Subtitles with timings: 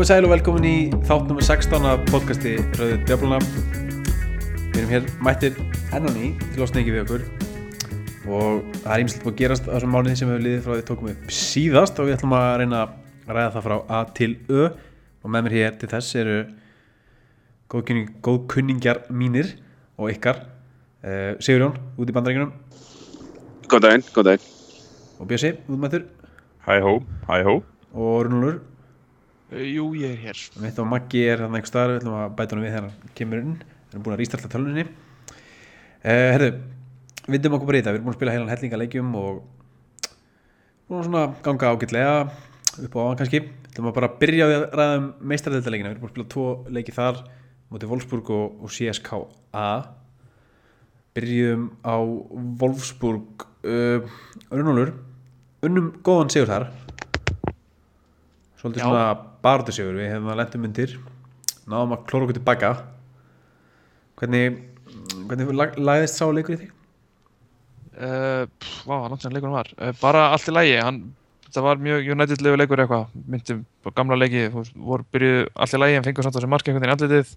[0.00, 1.42] Komið sæl og velkomin í þátt nr.
[1.44, 5.58] 16 af podcasti Rauðu Djöfluna Við erum hér mættir
[5.92, 7.26] enn á ný til að sneiki við okkur.
[8.32, 10.72] Og það er ímslega búið að gerast á þessum mánuði sem við hefum liðið frá
[10.72, 12.94] því tókum við síðast og við ætlum að reyna að
[13.28, 14.70] ræða það frá A til Ö.
[15.20, 16.38] Og með mér hér til þess eru
[17.76, 19.52] góðkunning, góðkunningjar mínir
[20.00, 20.46] og ykkar.
[21.04, 22.56] Uh, Sigurjón út í bandaríkunum
[23.68, 24.48] Góð daginn, góð daginn.
[25.20, 26.08] og Bjössi útmættur
[26.64, 26.96] Hæ hó,
[27.28, 27.60] hæ hó.
[27.92, 28.62] Og Rúnulur
[29.50, 30.40] Jú, ég er hér.
[30.62, 33.14] Mitt og Maggi er hann einhver staðar, við ætlum að bæta hann við þegar hann
[33.18, 33.54] kemur inn.
[33.58, 36.50] Við erum búin að rístarta tölunni uh, Herðu,
[37.26, 39.40] vindum okkur bara í þetta, við erum búin að spila heilan hellinga leikjum og
[40.86, 42.12] búin að svona ganga ágætlega
[42.86, 43.40] upp á áðan kannski.
[43.50, 46.14] Við ætlum að bara byrja á því að ræða um meistardeltaleikina Við erum búin að
[46.14, 46.46] spila tvo
[46.76, 47.18] leiki þar
[47.70, 49.66] mótið Wolfsburg og, og CSKA
[51.18, 51.98] Byrjum á
[52.62, 54.06] Wolfsburg uh,
[54.54, 56.70] unnum góðan sigur þar.
[58.60, 58.86] Svolítið Já.
[58.86, 60.98] svona barðu sigur, við hefum að lendum undir
[61.70, 62.74] náðum að klóra okkur tilbaka
[64.20, 64.60] hvernig
[65.28, 66.76] hvernig lag, lagðist sá leikur í þig?
[68.00, 68.44] Uh,
[68.88, 69.68] vá, hann langt sem leikunum var.
[69.76, 71.00] Uh, bara allt í lægi, hann,
[71.50, 75.98] það var mjög United-legu leikur eitthvað, myndum á gamla leiki, voru byrjuð allt í lægi
[75.98, 77.34] en fengur samt á þessi marki einhvern veginn andlitið,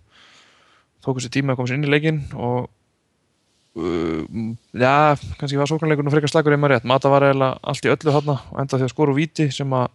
[1.04, 2.70] tóku sér tíma að koma sér inn í leikin og
[3.82, 4.94] uh, já,
[5.42, 8.64] kannski var sóknarleikurinn frekar slagur einmar rétt, Mata var eiginlega allt í öllu þarna og
[8.64, 9.92] enda því að skoru víti sem að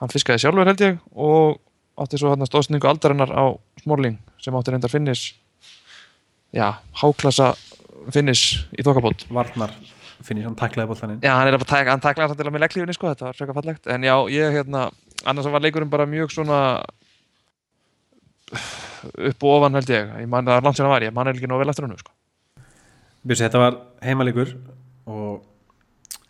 [0.00, 1.60] hann fiskaði sjálfur held ég og
[2.00, 3.44] átti svo hann stóðsningu aldarinnar á
[3.82, 5.30] Smorling sem átti reyndar finnis
[6.56, 7.52] já, háklassa
[8.12, 8.44] finnis
[8.76, 9.74] í þokkabót Varnar
[10.24, 12.64] finnir hann taklaði bóltaninn Já, hann er að taka, hann taklaði hann til að með
[12.64, 13.86] legglífinni sko, þetta var frekar fallegt.
[13.92, 14.86] En já, ég hérna,
[15.28, 16.60] annars var leikurinn bara mjög svona
[18.50, 20.10] upp og ofan held ég.
[20.24, 21.96] Ég man það er langt sem hann var, ég man ekki nóg vel eftir hann
[22.00, 22.12] sko.
[23.20, 24.54] Björsi, þetta var heimalegur
[25.10, 25.40] og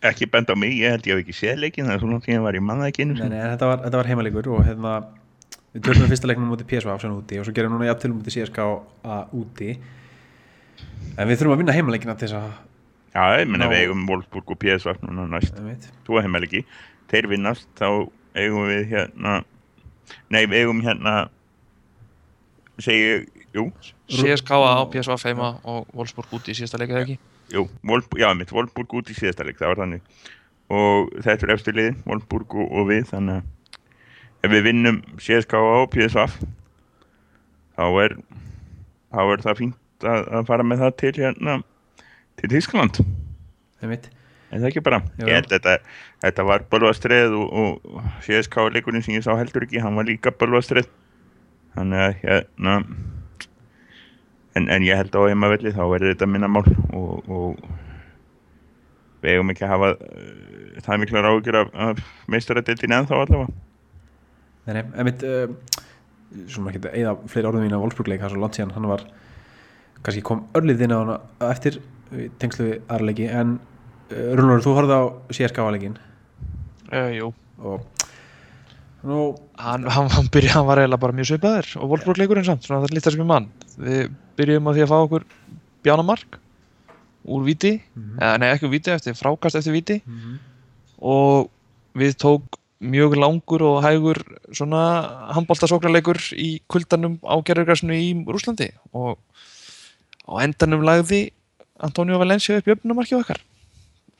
[0.01, 2.37] Ekki benda á mig, ég held ég hef ekki séð leikin það er svona því
[2.39, 3.35] að var ég manna ekki einu nei, sinni.
[3.37, 4.93] nei, þetta, var, þetta var heimalegur og hérna
[5.75, 8.37] við törnum fyrsta leiknum mútið PSV sem úti og svo gerum núna jafn til mútið
[8.39, 8.65] CSK
[9.37, 9.75] úti.
[11.19, 12.51] En við þurfum að vinna heimaleikina til þess að
[13.11, 13.71] Já, ég menna Ná.
[13.73, 15.57] við eigum Wolfsburg og PSV núna næst,
[16.07, 16.61] þú er heimæliki
[17.11, 18.07] þeir vinnast, þá
[18.39, 19.41] eigum við hérna
[20.31, 21.15] nei, við eigum hérna
[22.79, 23.67] segi ég, jú.
[24.07, 27.19] CSK á PSV heima og Wolfsburg úti í síðasta leikið
[27.51, 30.29] jú, Wolfsburg, já, mitt Wolfsburg út í síðasta leik, það var þannig
[30.71, 33.49] og þetta er eftir liðin, Wolfsburg og, og við þannig að
[34.41, 36.23] ef við vinnum CSK og PSV
[37.77, 38.15] þá er
[39.11, 41.59] þá er það fínt að, að fara með það til hérna
[42.41, 43.01] til Þískland,
[43.83, 44.09] einmitt.
[44.49, 45.27] en það ekki bara Jú.
[45.27, 45.77] ég held þetta,
[46.23, 50.33] þetta var bölvastrið og, og CSK leikurinn sem ég sá heldur ekki hann var líka
[50.33, 50.89] bölvastrið
[51.75, 52.77] þannig að hérna
[54.57, 57.63] en, en ég held á heimavelli þá verður þetta minna mál og, og
[59.21, 63.55] við eigum ekki að hafa uh, það miklar ágjur af, af meistaradeildin ennþá allavega.
[64.65, 65.47] Nei, nei, einmitt uh,
[66.51, 68.91] svona ekki að eða fleiri orðum mín á Wolfsburg-leik, það er svo langt síðan hann
[68.91, 69.05] var
[70.01, 71.81] kannski kom örlið inn á hann eftir
[72.41, 73.57] tengslu við aðra leiki en
[74.11, 75.03] uh, Rúnur, þú horfði á
[76.91, 77.31] uh, Jú,
[77.61, 78.00] og
[79.07, 79.21] nú,
[79.57, 82.83] hann, hann, hann, byrja, hann var eiginlega bara mjög svipaður og Wolfsburg leikurinn samt, svona
[82.83, 83.49] það er lítið sem ég mann
[83.81, 85.27] við byrjum á því að fá okkur
[85.85, 86.39] bjánamark
[87.21, 87.75] úr víti.
[88.17, 89.99] Eða nei ekki úr víti, eftir frákast eftir víti.
[91.01, 91.49] Og
[91.97, 94.17] við tók mjög langur og hægur
[94.57, 94.81] svona
[95.35, 99.19] handbóltasóknarleikur í kuldanum á gerðurgræsinu í Rúslandi og
[100.25, 101.29] á endanum lagði
[101.81, 103.41] Antonio Valencia upp jöfnumarkið okkar.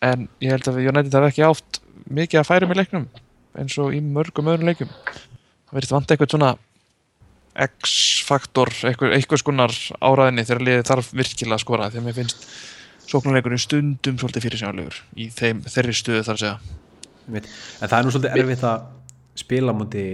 [0.02, 3.10] En ég held að við United hafa ekki átt mikið að færum í leiknum
[3.60, 6.52] eins og í mörgum öðrum leikum það verður vant eitthvað svona
[7.52, 12.46] X-faktor, eitthvað, eitthvað skonar áraðinni þegar liðið þarf virkilega að skora því að mér finnst
[13.12, 16.78] sóknarleikurinn stundum svolítið fyrir sjálfur í þeim, þeirri stöðu þar að segja.
[17.28, 18.86] En það er nú svolítið erfitt að
[19.42, 20.06] spila múti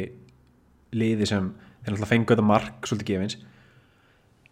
[0.97, 3.37] liði sem þeir náttúrulega fengu þetta mark svolítið gefins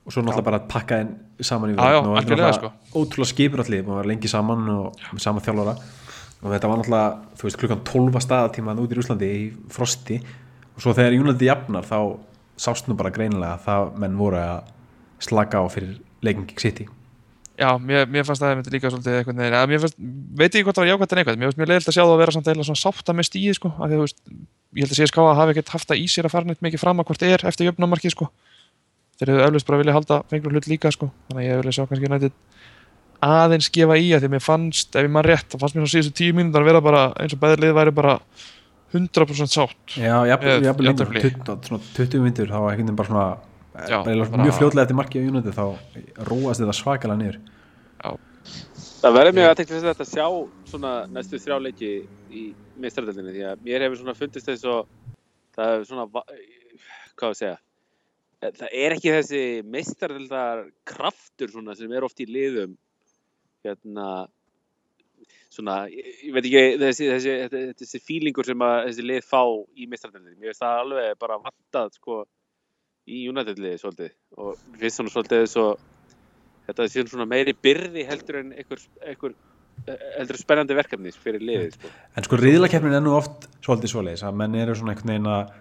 [0.05, 1.13] og svo náttúrulega bara að pakka þeim
[1.49, 4.31] saman í Já, já, vörn og þetta er náttúrulega ótrúlega skipur allir, maður var lengi
[4.31, 5.75] saman og með sama þjálfara
[6.45, 10.19] og þetta var náttúrulega, þú veist, klukkan 12 staðatíma út í Rúslandi í frosti.
[10.75, 11.97] Og svo þegar Júnaldi jafnar þá
[12.61, 14.69] sást nú bara greinilega að það menn voru að
[15.25, 16.85] slaka á fyrir leikin gegn City.
[17.55, 19.97] Já, mér, mér fannst það myndi líka svolítið eitthvað neina, mér fannst,
[20.35, 22.11] veit ekki hvort það var jákvæmt en eitthvað, mér finnst mjög leiðilt að sjá það
[22.11, 24.19] að vera samt eða svona sátta með stíði sko, af því að þú veist,
[24.75, 26.99] ég held að CSK hafi ekkert haft það í sér að fara neitt mikið fram
[26.99, 28.27] að hvort er eftir jöfnumarkið sko,
[29.15, 31.87] þeir hefur eflaust bara viljað halda fengur hlut líka sko, þannig að ég vilja sjá
[31.87, 32.35] kannski nættið
[33.25, 35.85] aðeins gefa í að því að mér fannst, ef ég mann rétt, þá fannst mér
[35.85, 38.15] svona síðustu tíu mínúndar vera bara eins og bæðið væri bara
[38.95, 39.95] 100% sátt.
[39.99, 41.21] Já, jafnvel lengur, jafntefli.
[41.25, 43.25] 20, svona 20 myndur þá var einhvern veginn bara svona
[43.89, 45.65] Já, bara bara- mjög fljótlega eftir markið á United þá
[46.29, 47.39] róast þetta svakalega niður.
[49.05, 50.27] Það verður mjög aðtekst þess að sjá
[50.71, 51.89] svona næstu þrjá leiki
[52.33, 52.43] í
[52.81, 54.79] meistaradeldinni því að mér hefur svona fundist þess að
[55.57, 56.25] það er svona, va-
[57.19, 57.57] hvað að segja,
[58.43, 62.73] Eh, það er ekki þessi meistaröldar kraftur svona sem er oft í liðum,
[63.65, 64.07] hérna,
[65.55, 69.41] svona, ég, veit ekki, þessi, þessi, þessi, þessi fílingur sem að þessi lið fá
[69.75, 72.21] í meistaröldinni, mér finnst það alveg bara vantað, sko,
[73.05, 75.65] í United-liði svolítið og finnst svona svolítið svo,
[76.69, 79.35] þetta sé svona meiri byrði heldur en einhver, einhver
[79.85, 81.91] heldur en spennandi verkefni fyrir liðið, sko.
[82.15, 85.53] En sko riðlakeppnin er nú oft svolítið svoleiðis að menn eru svona einhvern veginn að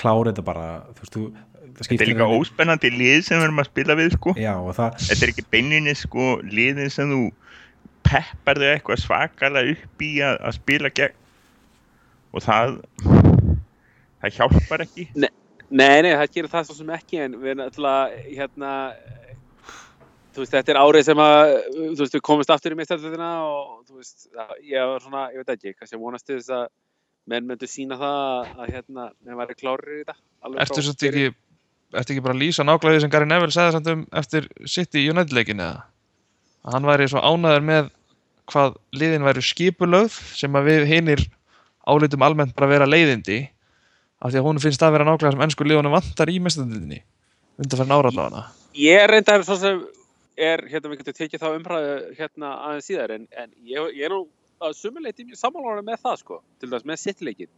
[0.00, 1.24] klára þetta bara, þú veist, þú
[1.60, 4.32] Þetta er líka henni- óspennandi lið sem við erum að spila við sko.
[4.40, 7.22] Já, og það, Þetta er ekki beininni sko liðin sem þú
[8.10, 11.16] peppar þau eitthvað svakalega upp í að, að spila gegn
[12.32, 12.78] og það
[14.20, 15.06] það hjálpar ekki
[15.70, 18.70] Nei, nei, það gerir það svo sem ekki en við erum alltaf, hérna,
[20.34, 23.76] þú veist, þetta er árið sem að, þú veist, við komumst aftur í meistaröldina og,
[23.86, 24.26] þú veist,
[24.66, 26.66] ég var svona, ég veit ekki, kannski að vonast til þess að
[27.30, 30.16] menn myndu sína það að, að hérna, menn væri klárir í þetta.
[30.48, 31.30] alveg Ertu frá svo byrjun.
[31.30, 31.49] ekki,
[31.94, 35.04] ertu ekki bara að lýsa nákvæmlega því sem Gary Neville segði samt um eftir City
[35.10, 35.84] United leikin eða?
[36.66, 37.90] Að hann væri svo ánæður með
[38.50, 41.24] hvað liðin væri skipulögð sem að við hinir
[41.88, 43.42] álitum almennt bara vera leiðindi
[44.20, 47.00] af því að hún finnst að vera nákvæmlega sem ennsku liðunum vantar í mestandildinni
[47.60, 48.44] undan fyrir nára allavega
[48.78, 49.80] Ég er reyndar svo sem
[50.38, 54.14] er, hérna, við getum tekið þá umræðu hérna aðeins síðar en, en ég, ég er
[54.14, 54.22] nú
[54.62, 57.50] að sumuleiti mjög sammálaður með það, sko, til dæmis með sittleikin.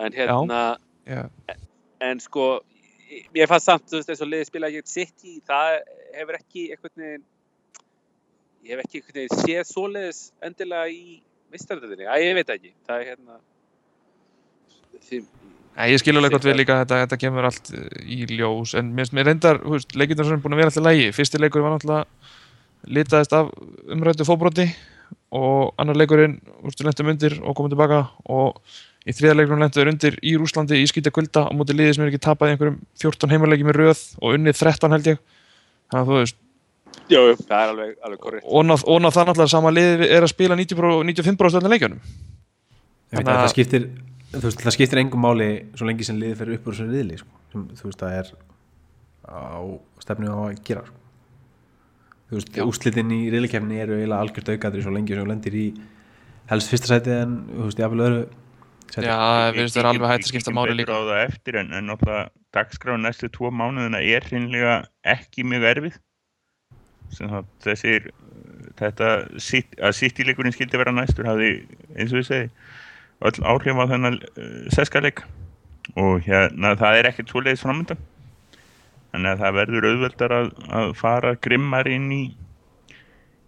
[0.00, 0.60] En hérna,
[1.06, 1.22] Já,
[2.02, 2.46] en sko
[3.36, 5.78] ég fannst samt, þú veist, eins og liðið spila ekki City, það
[6.16, 7.24] hefur ekki veginn
[8.62, 11.20] ég hef ekki veginn séð svoleiðis endilega í
[11.52, 12.74] mistaröldinni, að ég veit ekki.
[12.86, 13.40] Það er hérna
[15.08, 15.24] því,
[15.72, 18.74] Nei, ég skil alveg gott við líka að þetta, þetta kemur allt uh, í ljós.
[18.76, 21.40] En mér, mér reyndar, hú veist, leikindar sem er búin að vera alltaf lægi fyrsti
[21.40, 23.48] leikur var náttúrulega litaðist af
[23.94, 24.66] umrættu fóbroti
[25.32, 28.58] og annar leikurinn úrstu lentum undir og komum tilbaka og
[29.06, 31.46] í þriða leikurinn lentum undir í Rúslandi í skýta kulda.
[31.48, 34.58] Á móti liði sem er ekki tapað í einhverjum 14 heimarleiki með röð og unnið
[34.60, 35.18] 13 held ég.
[35.90, 36.38] Þannig að þú veist,
[37.12, 38.46] jú, jú, það er alveg, alveg korrekt.
[38.46, 42.00] og ná, það náttúrulega sama liði er að spila 90 pro, 95% af leikjunum.
[43.12, 43.86] Ég veit Þannig að að- það skiptir
[44.32, 47.18] þú veist, það skiptir engum máli svo lengi sem liðið fyrir upp úr þessu riðli
[47.20, 48.30] sko, sem þú veist, það er
[49.28, 49.60] á
[50.00, 50.96] stefnu á að gera sko.
[52.30, 52.64] þú veist, Já.
[52.64, 55.66] úslitin í riðlikefni eru eiginlega algjört aukaðri svo lengi sem þú lendir í
[56.48, 57.82] helst fyrsta sæti en þú veist,
[58.96, 59.72] jafnvel öðru sæti.
[59.72, 63.06] Já, það vera alveg hægt að skipta máli líka á það eftir en, náttúrulega dagskráin
[63.06, 64.74] næstu tvo mánuðina er hreinlega
[65.14, 66.00] ekki mjög erfið.
[67.62, 68.12] Þessir
[68.78, 69.10] þetta
[69.84, 71.52] að sittileikurinn skildi vera næstur hafði
[71.96, 72.48] eins og ég segi
[73.22, 75.22] öll áhrif á þennan uh, seskaleik
[75.98, 78.00] og hérna það er ekkert svoleiðis framöndan
[79.12, 82.22] þannig að það verður auðveldar að, að fara grimmar inn í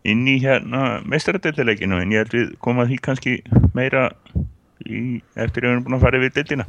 [0.04, 3.36] inn í hérna meistaradeildileikinu en ég held við koma því kannski
[3.76, 4.10] meira
[4.86, 6.66] í, eftir að við erum búin að fara yfir deildina.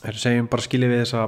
[0.00, 1.24] Þeir segjum bara skiljið við þessa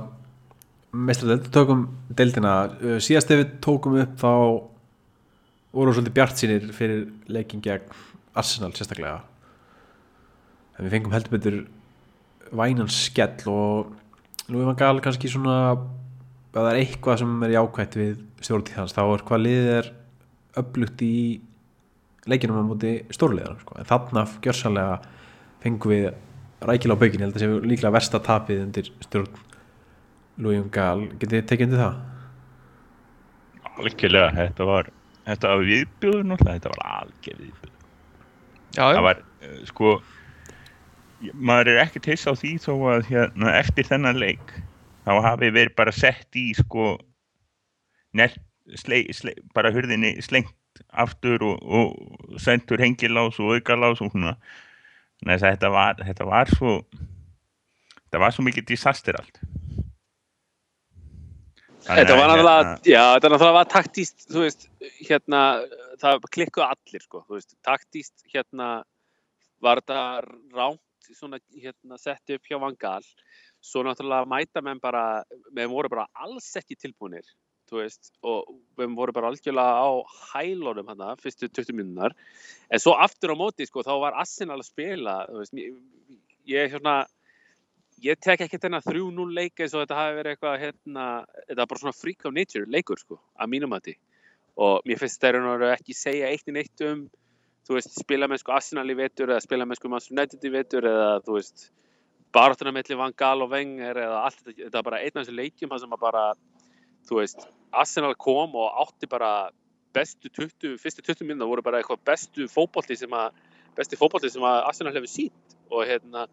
[0.92, 4.32] mestradeld, tökum deildina Uh, síðast ef við tókum upp þá
[5.72, 7.86] voru svolítið bjart sínir fyrir leikin gegn
[8.36, 9.22] Arsenal sérstaklega.
[10.76, 11.58] En við fengum heldur betur
[12.52, 13.92] vænan skell og
[14.48, 15.84] nú er maður gal kannski svona að
[16.52, 18.12] það er eitthvað sem er jákvætt við
[18.44, 19.90] stjórntíð hans, þá er hvað liðið er
[20.60, 21.14] upplugt í
[22.30, 23.78] leikinum á móti stórliðar sko.
[23.78, 25.00] en þarna gjörsanlega
[25.62, 26.08] fengum við
[26.62, 29.40] rækilega á baukinn, ég held að það sé líklega versta tapið undir stjórn
[30.42, 32.00] Lújum Gal, getið þið tekið undir það?
[33.72, 34.90] algjörlega, þetta var
[35.26, 37.78] þetta var viðbjóður náttúrulega, þetta var algjör viðbjóður.
[38.72, 39.92] Já, já, það var, uh, sko
[41.50, 44.54] maður er ekkert hiss á því þó að hérna, eftir þennan leik
[45.06, 46.96] þá hafi verið bara sett í sko
[48.18, 48.38] nelt,
[48.78, 50.54] slei, slei, bara hurðinni slengt
[51.04, 54.36] aftur og, og sendur hengilás og aukalás og svona.
[55.22, 56.78] Nei, þetta var, þetta var svo
[58.12, 59.42] þetta var svo mikið disaster allt.
[61.82, 64.66] Þannig Þetta að, var náttúrulega, hérna, já, þetta náttúrulega var taktíst, þú veist,
[65.02, 65.40] hérna,
[66.02, 68.68] það klikkuðu allir, sko, þú veist, taktíst, hérna,
[69.64, 70.02] var þetta
[70.54, 73.08] ránt, svona, hérna, sett upp hjá Vangal,
[73.62, 77.26] svo náttúrulega mæta menn bara, menn voru bara alls ekki tilbúinir,
[77.72, 79.90] þú veist, og menn voru bara algjörlega á
[80.34, 82.14] hælónum hana, fyrstu 20 minúnar,
[82.68, 85.58] en svo aftur á móti, sko, þá var Arsenal að spila, þú veist,
[86.52, 86.96] ég, hérna,
[88.04, 91.08] ég tek ekki þennan 3-0 leik eins og þetta hafi verið eitthvað hérna,
[91.48, 93.98] þetta er bara svona freak of nature leikur sko, að mínum að því
[94.62, 97.06] og mér finnst þeir eru ekki segja eitt í neitt um
[97.66, 100.52] þú veist, spila með sko Arsenal í vetur eða spila með sko Manchester United í
[100.52, 101.68] vetur eða þú veist,
[102.34, 105.36] baráttuna melli Van Gaal og Wenger eða allt þetta, þetta er bara einn af þessu
[105.38, 106.24] leikjum þar sem að bara
[107.08, 109.50] þú veist, Arsenal kom og átti bara
[109.92, 113.32] bestu 20, fyrstu 20 minna voru bara eitthvað bestu fótbolti sem að
[113.76, 116.26] besti fótbolti sem að Arsenal hefur sínt og hérna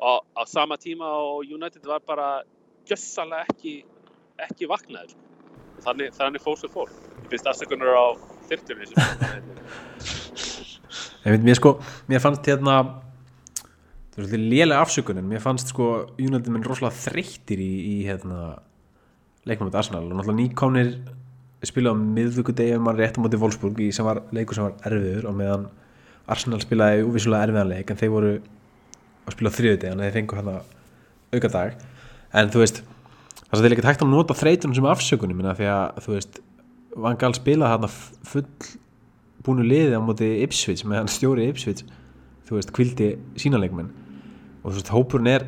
[0.00, 2.42] á, á sama tíma og United var bara
[2.88, 3.82] gjössalega ekki,
[4.48, 5.14] ekki vaknaður.
[5.82, 6.90] Þannig, þannig fór sem fór.
[7.24, 8.06] Ég finnst afsökunar á
[8.50, 8.86] þyrtunni
[11.22, 11.76] Ég veit, mér sko,
[12.10, 12.76] mér fannst hérna
[14.12, 15.28] það er svolítið lélega afsökunin.
[15.30, 15.88] Mér fannst sko
[16.18, 18.58] United minn rosalega þreyttir í, í hérna
[19.48, 20.92] leiknum með Arsenal og náttúrulega nýkomnir
[21.66, 24.76] spilaði á miðvíkudegi ef maður rétt á móti Wolfsburg í sem var leikur sem var
[24.86, 25.66] erfiður og meðan
[26.30, 28.32] Arsenal spilaði úvísulega erfiðan leik en þeir voru
[29.26, 30.56] að spila á þriðudegi en þeir fengu hérna
[31.32, 31.76] auka dag.
[32.38, 32.82] En þú veist
[33.50, 36.40] það er ekki hægt að nota þreytunum sem afsökunum minna því að þú veist
[37.02, 37.90] Van Gaal spilaði hérna
[38.30, 38.46] full
[39.42, 41.82] búinu liði á móti Ipswich meðan stjóri Ipswich
[42.46, 43.90] þú veist kvildi sínaleikmenn
[44.62, 45.46] og þú veist hópurinn er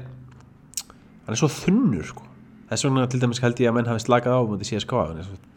[1.25, 2.27] hann er svo þunnur sko
[2.75, 4.95] þess vegna til dæmis held ég að menn hafi slakað á á móti CSK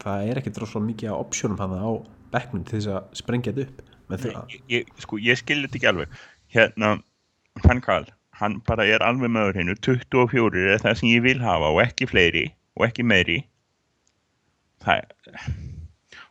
[0.04, 1.92] það er ekki droslega mikið á opsjónum hann á
[2.34, 4.56] bekknum til þess að sprengja þetta upp það.
[4.72, 6.18] ég, sko, ég skilði þetta ekki alveg.
[6.54, 6.94] Hérna,
[7.64, 8.08] Van Gaal
[8.38, 12.10] hann bara er alveg með hennu 24 er það sem ég vil hafa og ekki
[12.10, 12.46] fleiri
[12.78, 13.40] og ekki meiri.
[14.86, 15.48] Það er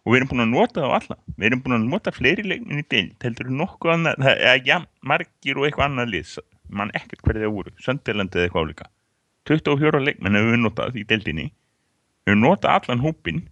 [0.06, 1.16] og við erum búin að nota það á alla.
[1.34, 5.58] Við erum búin að nota fleiri leikminni til heldur nokkuð annað, það er ja, margir
[5.58, 8.88] og eitthvað annað lið mann ekkert hverði það voru, Sönderland eða eitthvað álíka
[9.50, 13.44] 24 leikmenn hefur við notað í deildinni við hefur notað allan hópin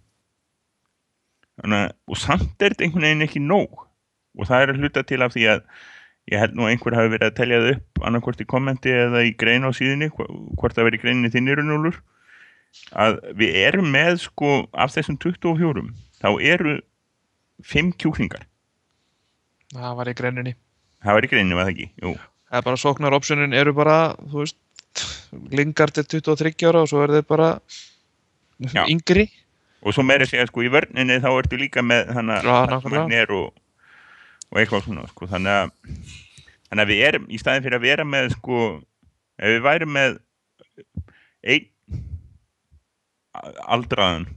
[1.55, 3.85] Þannig, og samt er þetta einhvern veginn ekki nóg
[4.35, 5.61] og það er að hluta til af því að
[6.33, 9.21] ég held nú að einhver hafi verið að telja það upp annarkvort í kommenti eða
[9.23, 12.01] í grein á síðunni hvort það verið í greininni þinnir
[12.91, 15.85] að við erum með sko af þessum 24
[16.19, 16.75] þá eru
[17.63, 18.43] 5 kjúklingar
[19.75, 20.53] Það var í greininni.
[21.03, 21.87] það var í greininni, var það ekki?
[22.03, 22.11] Jú.
[22.45, 23.97] Það er bara sóknar optionin eru bara,
[24.29, 24.57] þú veist,
[25.51, 27.49] Lingard er 23 ára og svo er þeir bara
[28.71, 28.85] Já.
[28.87, 29.27] yngri.
[29.85, 32.21] og svo meira segja sko í vörninni þá ertu líka með Já,
[32.71, 33.25] nákvæmlega.
[33.35, 33.51] og,
[34.51, 35.73] og eitthvað svona sko þannig að,
[36.69, 38.61] þannig að við erum í staðin fyrir að vera með sko
[39.37, 40.17] ef við værum með
[41.45, 41.69] einn
[43.67, 44.29] aldraðan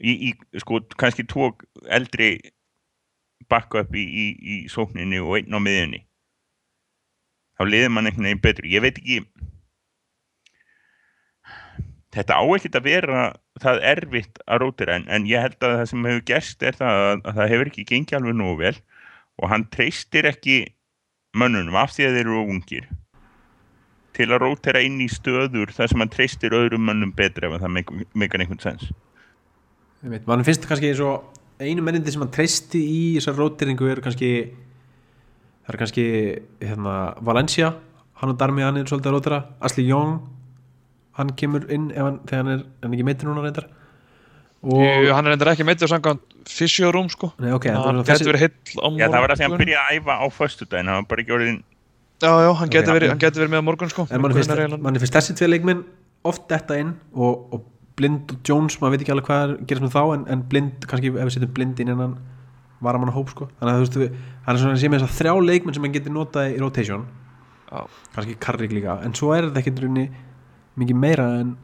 [0.00, 1.52] í, í sko kannski tvo
[1.92, 2.38] eldri
[3.50, 6.05] backup í, í, í sókninni og einn á miðjunni
[7.56, 8.68] þá liður mann einhvern veginn betur.
[8.70, 9.20] Ég veit ekki
[12.16, 13.22] þetta á ekkert að vera
[13.60, 17.00] það erfitt að rótira en, en ég held að það sem hefur gerst er það
[17.00, 18.76] að, að það hefur ekki gengið alveg nógu vel
[19.36, 20.56] og hann treystir ekki
[21.36, 22.86] mönnunum af því að þeir eru ungir
[24.16, 27.74] til að rótira inn í stöður þar sem hann treystir öðrum mönnum betur ef það
[27.76, 28.88] meikar einhvern sens
[30.04, 33.88] Ég veit, mann finnst kannski eins og einu mennindi sem hann treysti í þessar róteringu
[33.90, 34.30] er kannski
[35.66, 36.06] það er kannski
[36.62, 36.96] hérna,
[37.26, 37.72] Valencia,
[38.20, 40.20] hann og Darmi hann er svolítið að rótira, Ashley Young
[41.18, 43.68] hann kemur inn hann, þegar hann er, hann er ekki meitur núna reyndar
[44.66, 47.32] og, Jú, hann er endur ekki meittur samkvæmt fysjórum sko.
[47.42, 49.46] nei, ok, en hann það getur verið heill á Já það var að því að
[49.46, 49.64] hann morgun.
[49.64, 51.62] byrjaði að æfa á föstudaginn hann var bara ekki orðin
[52.16, 54.06] Já, já, hann getur verið, hann verið með á morgun sko.
[54.10, 54.36] en mann
[54.82, 55.82] mann finnst þessi tvei leikminn
[56.26, 59.84] oft detta inn og, og Blind og Jones, maður veit ekki alveg hvað er gerist
[59.86, 62.16] með þá en, en Blind, kannski ef við setjum Blind inn innan
[62.84, 63.48] varamanna hóp sko.
[63.60, 65.96] Þannig að þú veist við, hann er svona sem þess að þrjá leikmenn sem hann
[65.96, 67.06] getur notað í rotation.
[67.66, 67.80] Já.
[68.14, 70.04] kannski Karrik líka, en svo er þetta ekki runni
[70.78, 71.56] mikið meira en,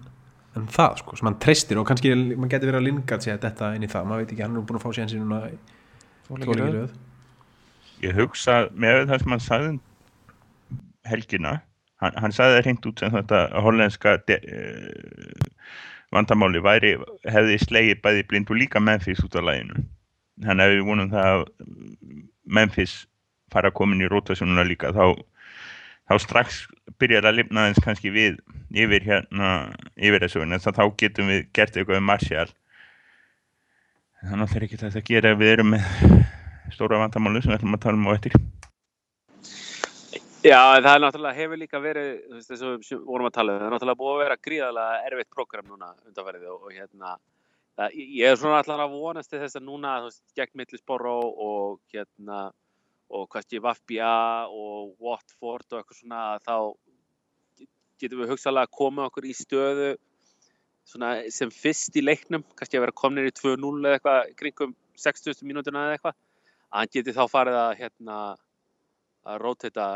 [0.58, 1.78] en það sko, sem hann treystir.
[1.78, 4.08] Og kannski maður getur verið að Lingard segja þetta inn í það.
[4.10, 5.56] Maður veit ekki, hann er búin að fá sér sín núna í
[6.26, 6.82] Tvo leiki í tvo leiki í röð.
[6.82, 7.00] röð
[8.02, 9.80] ég hugsa með það sem hann sagði um
[11.08, 11.54] helgina
[12.02, 15.48] hann, hann sagði það hreint út sem þetta hollenska uh,
[16.12, 16.96] vandamáli væri,
[17.30, 19.84] hefði slegið bæði blind og líka Memphis út af læginu
[20.46, 21.44] þannig að við vonum það að
[22.58, 22.96] Memphis
[23.52, 24.92] fara að koma inn í rotationuna líka.
[24.96, 25.18] Þá,
[26.08, 26.64] þá strax
[27.00, 28.40] byrjar að lifna eins kannski við
[28.72, 29.52] yfir hérna
[29.96, 32.48] yfir þessu en þá getum við gert eitthvað um Martial.
[34.22, 35.86] Þannig að það er ekki þetta að gera við erum með
[36.72, 38.36] stóra vandamálu sem við ætlum að tala um á eftir.
[40.42, 43.52] Já, það er náttúrulega hefur líka verið, þú veist, þess að við vorum að tala
[43.52, 47.12] um, það er náttúrulega búið að vera gríðarlega erfitt program núna undanfærið og, og hérna,
[47.92, 51.80] ég er svona allar að vonast til þess að núna, þú veist, gegn Millisboró og
[51.92, 52.50] hérna,
[53.12, 54.12] og kannski Vafbja
[54.48, 56.56] og Watford og eitthvað svona, þá
[58.00, 59.90] getum við hugsalega að koma okkur í stöðu
[60.88, 65.44] svona sem fyrst í leiknum, kannski að vera komnir í 2-0 eða eitthvað, kringum 60
[65.46, 66.16] mínútuna eða eitthvað,
[66.72, 68.16] að hann geti þá farið að, hérna,
[69.28, 69.86] að rótita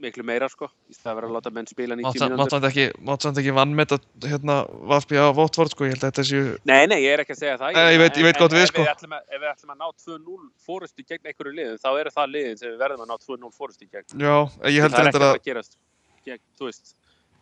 [0.00, 2.96] miklu meira sko, í stað að vera að láta menn spila 90 Mátt mínútur.
[3.06, 4.56] mátt samt ekki vannmeta hérna
[4.90, 7.40] Vafbi á Votvort sko, ég held að þetta séu Nei, nei, ég er ekki að
[7.44, 7.76] segja það.
[7.78, 8.82] Nei, ég veit- ég veit En- þú en við, sko.
[8.94, 12.32] Ætlum að, ef við ætlum að ná 2-0 fórustu gegn einhverju liðum, þá eru það
[12.34, 14.18] liðin sem við verðum að ná 2-0 fórustu gegn.
[14.18, 14.36] Já,
[14.74, 15.78] ég held það er ekki að að að gerast
[16.26, 16.94] gegn, þú veist,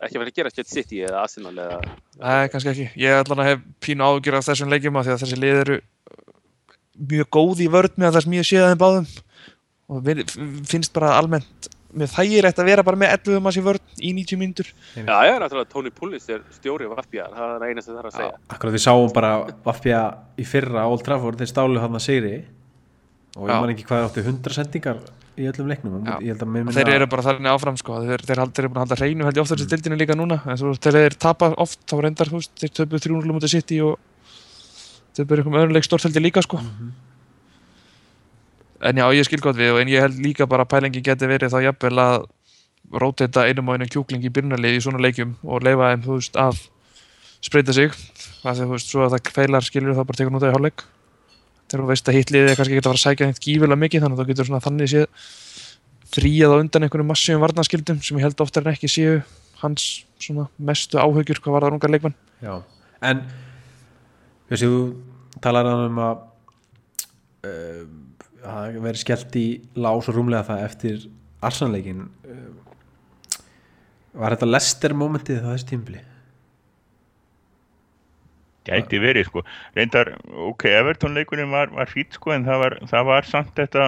[0.03, 1.81] ekki að fara að gerast gegn City eða Arsenal eða...
[2.21, 2.87] Nei, kannski ekki.
[3.01, 5.77] Ég ætla að hef pínu ágjur af þessum leikjum að þessi lið eru
[6.93, 9.07] mjög góð í vörð með að það sem ég sé að þeim báðum
[9.93, 14.13] og finnst bara almennt mér þægilegt að vera bara með 11 manns í vörn í
[14.17, 14.71] 90 mínútur.
[14.97, 18.01] Já, já, náttúrulega Tony Pullis er stjóri af FBA, það er það eina sem það
[18.01, 18.35] er að segja.
[18.55, 19.33] Akkurat við sáum bara
[19.65, 20.03] Vafja
[20.39, 22.35] í fyrra á Old Trafford, þeir stálu hann að sigri
[23.33, 24.99] og ég man ekki hvað áttu 100 sendingar
[25.33, 26.17] í öllum leiknum Já.
[26.21, 28.69] ég held að mér og þeir eru bara þannig áfram sko þeir, þeir, þeir eru
[28.69, 31.15] búin að halda hreinu held ég ofta þessi dildinu líka núna en svo þegar þeir
[31.25, 33.95] tapa oft þá reyndar þú veist, þeir töpu 300 mútið sitt og
[35.17, 36.61] töpu einhverjum öðrum leik stort held ég líka sko
[38.83, 41.29] en já ég skil gott við og en ég held líka bara að pælingi geti
[41.29, 42.25] verið þá jafnvel að
[43.03, 46.39] róteta einum og einum kjúkling í byrjunarlið í svona leikjum og leifa þeim þú veist
[46.39, 46.59] að
[47.43, 47.95] spreita sig.
[48.43, 50.57] Það sem þú veist svo að það feilar skilur þá bara tekur nút að í
[50.57, 50.83] hálfleik.
[51.71, 54.19] Þegar þú veist að hitliðið kannski ekki að fara að sækja neitt gífilega mikið þannig
[54.19, 55.07] að þú getur svona þannig séð
[56.13, 59.15] fríað á undan einhverjum massíum varnaskildum sem ég held oftar en ekki séu
[59.63, 62.59] hans svona mestu áhugjur hvað var það ungar leikmann Já,
[63.01, 63.23] en
[64.49, 66.23] Bjössi, þú talar um að
[67.47, 67.85] uh,
[68.43, 71.05] að veri skellt í lás og rúmlega það eftir
[71.43, 72.63] arsanleikin uh,
[74.13, 76.01] var þetta Lester momentið það þessi tímbli?
[78.63, 79.41] Gæti verið sko,
[79.75, 80.13] reyndar,
[80.47, 83.87] ok, Everton leikurinn var, var fýtt sko en það var, það var samt þetta,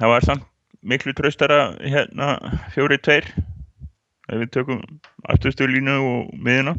[0.00, 0.46] það var samt
[0.84, 2.30] miklu traustara hérna
[2.72, 3.28] fjóri tveir,
[4.30, 4.80] ef við tökum
[5.28, 6.76] afturstu línu og miðuna.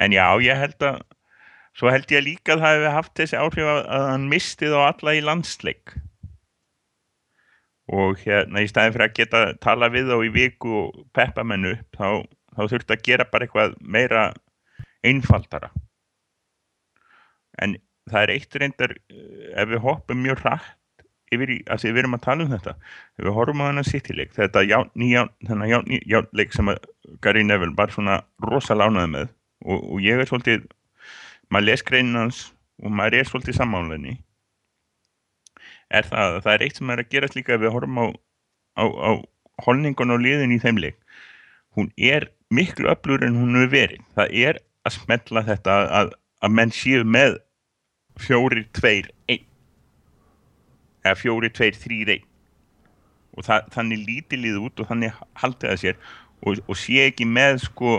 [0.00, 1.00] En já, ég held að,
[1.76, 5.16] svo held ég líka að það hefði haft þessi áhrif að, hann misti þá alla
[5.16, 5.96] í landsleik.
[7.96, 11.68] Og hérna í staðin fyrir að geta tala við þá í viku og peppa menn
[11.70, 14.30] upp, þá, þá þurfti að gera bara eitthvað meira
[15.06, 15.70] einfaldara
[17.62, 17.76] en
[18.10, 20.74] það er eitt reyndar eh, ef við hoppum mjög hratt
[21.34, 23.88] yfir í, að því við erum að tala um þetta ef við horfum á þennan
[23.88, 26.90] City-leik þetta þennan ján, sem að
[27.24, 29.32] Gary Neville var svona rosa lánaði með
[29.66, 30.68] og, og ég er svolítið
[31.50, 32.42] maður les greinin hans
[32.82, 34.16] og maður er svolítið sammálinni
[35.94, 38.06] er það að það er eitt sem er að gerast líka við horfum á,
[38.80, 39.10] á, á
[39.64, 40.98] holningun og liðin í þeim leik.
[41.76, 44.06] Hún er miklu öflur en hún hefur verið.
[44.16, 47.38] Það er að smetla þetta að, að menn séu með
[48.20, 49.44] fjóri, tveir, einn.
[51.04, 52.28] Eða fjóri, tveir, þrýr, einn.
[53.36, 55.98] Og það, þannig lítilið út og þannig haldið það sér.
[56.46, 57.98] Og, og sé ekki með sko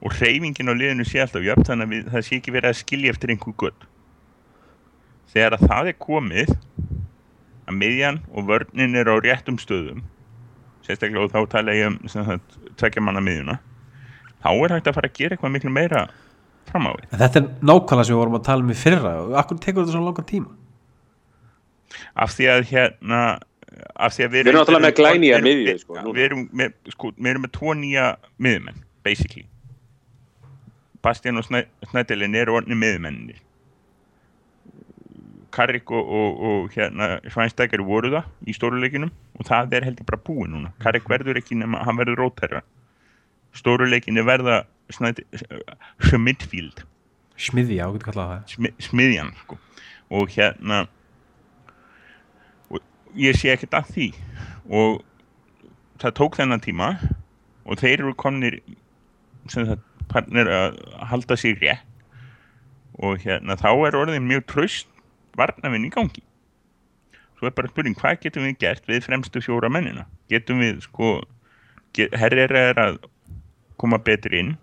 [0.00, 2.78] og hreyfingin á liðinu sé alltaf jöfn þannig að við, það sé ekki verið að
[2.80, 3.88] skilja eftir einhver gull
[5.32, 6.54] þegar að það er komið
[7.70, 10.00] að miðjan og vörnin er á réttum stöðum
[10.86, 13.58] sérstaklega og þá tala ég um sem sagt, tvekja manna miðjuna
[14.40, 16.06] þá er hægt að fara að gera eitthvað miklu meira
[16.70, 19.12] fram á við En þetta er nákvæmlega sem við vorum að tala um í fyrra
[19.26, 20.50] og akkur tekur þetta svona langan tíma?
[22.24, 23.20] af því að hérna
[24.00, 26.02] af því að við Við erum náttúrulega með glænýja við erum- miðju, við- sko, já,
[26.02, 26.14] núna.
[26.18, 28.04] við erum með, sko, við erum með tvo nýja
[28.46, 29.44] miðjumenn basically
[31.02, 33.40] Bastian og Snædelin eru orðni miðjumennir
[35.50, 40.22] Karrik og, og, og hérna Svænstækari voru það í stóruleikinum og það er heldur bara
[40.28, 40.70] búið núna.
[40.82, 42.62] Karrik verður ekki nema, hann verður rótæra
[43.56, 46.84] stóruleikinni verða Schmidfield
[47.40, 48.40] Smiðja, þú getur kallað það?
[48.52, 49.56] Smi, smiðjan sko.
[50.12, 50.80] og hérna
[52.68, 52.82] og
[53.16, 54.08] ég sé ekkert að því.
[54.68, 55.00] Og
[56.02, 56.90] það tók þennan tíma
[57.64, 58.58] og þeir eru komnir
[59.48, 59.80] sem það
[60.10, 61.86] partner að halda sig rétt.
[63.00, 64.88] Og hérna þá er orðin mjög tröst
[65.38, 66.22] varnavinn í gangi.
[67.38, 70.04] Svo er bara spurning hvað getum við gert við fremstu fjóra mennina?
[70.28, 71.14] Getum við sko
[71.96, 72.98] get, Herrera er að
[73.80, 74.56] koma betri inn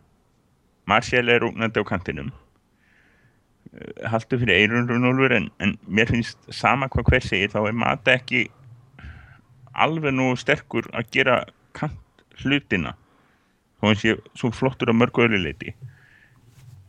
[0.87, 2.29] Marcial er úgnandi á kantinum
[4.07, 8.15] haldur fyrir eirun Rúnólfur en, en mér finnst sama hvað hver segir þá er Mata
[8.15, 8.45] ekki
[9.77, 11.41] alveg nú sterkur að gera
[11.77, 12.95] kant hlutina
[13.77, 15.73] þó hann sé svo flottur á mörgu öluleiti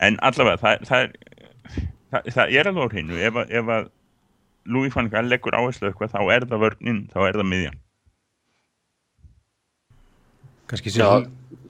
[0.01, 3.19] en allavega það, það, er, það, það er alveg á hreinu.
[3.29, 3.89] Ef, að- ef að
[4.69, 7.79] Louis van Gaal leggur áherslu á eitthvað þá er það vörnin, þá er það miðjan.
[10.69, 11.09] Kannski sé Já,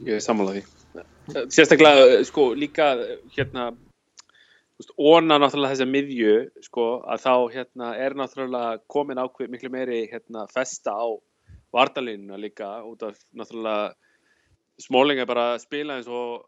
[0.08, 0.64] ég er sammála því.
[1.52, 2.88] Sérstaklega, sko, líka,
[3.36, 9.52] hérna, þú veist, óna náttúrulega þessa miðju, sko, að þá, hérna, er náttúrulega komin ákveð
[9.52, 11.06] miklu meiri, hérna, festa á
[11.76, 13.92] vardalínuna líka, út af, náttúrulega,
[14.78, 16.44] Smáling er bara að spila eins og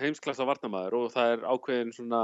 [0.00, 2.20] heimsklassa varnamaður og það er ákveðin svona,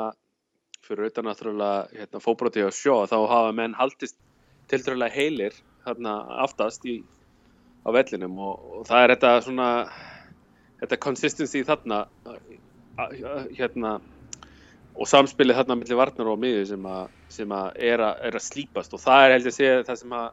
[0.87, 4.17] fyrir auðvitað náttúrulega, hérna, fóbróti og sjó, þá hafa menn haldist
[4.73, 6.15] tiltrúlega heilir, hérna,
[6.47, 7.01] aftast í,
[7.85, 9.69] á vellinum og, og það er þetta svona
[10.81, 12.41] þetta consistency þarna a-
[13.05, 13.99] a- hérna
[14.97, 18.47] og samspilið þarna millir varnar og miður sem að, sem að er, að er að
[18.49, 20.29] slípast og það er held ég að segja það sem að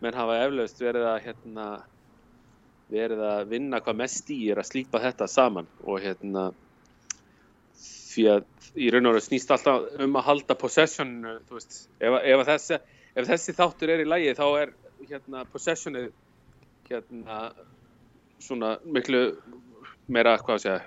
[0.00, 1.66] menn hafa eflaust verið að hérna
[2.90, 6.48] verið að vinna hvað mest í er að slípa þetta saman og hérna
[8.10, 8.46] því að
[8.80, 11.12] í raun og veru snýst alltaf um að halda possession
[11.50, 12.78] veist, ef, að- ef að þessi
[13.20, 14.72] ef þessi þáttur er í lægi þá er
[15.08, 16.10] hérna possessionið
[16.90, 17.40] hérna
[18.42, 19.22] svona miklu
[20.10, 20.80] meira, hvað að segja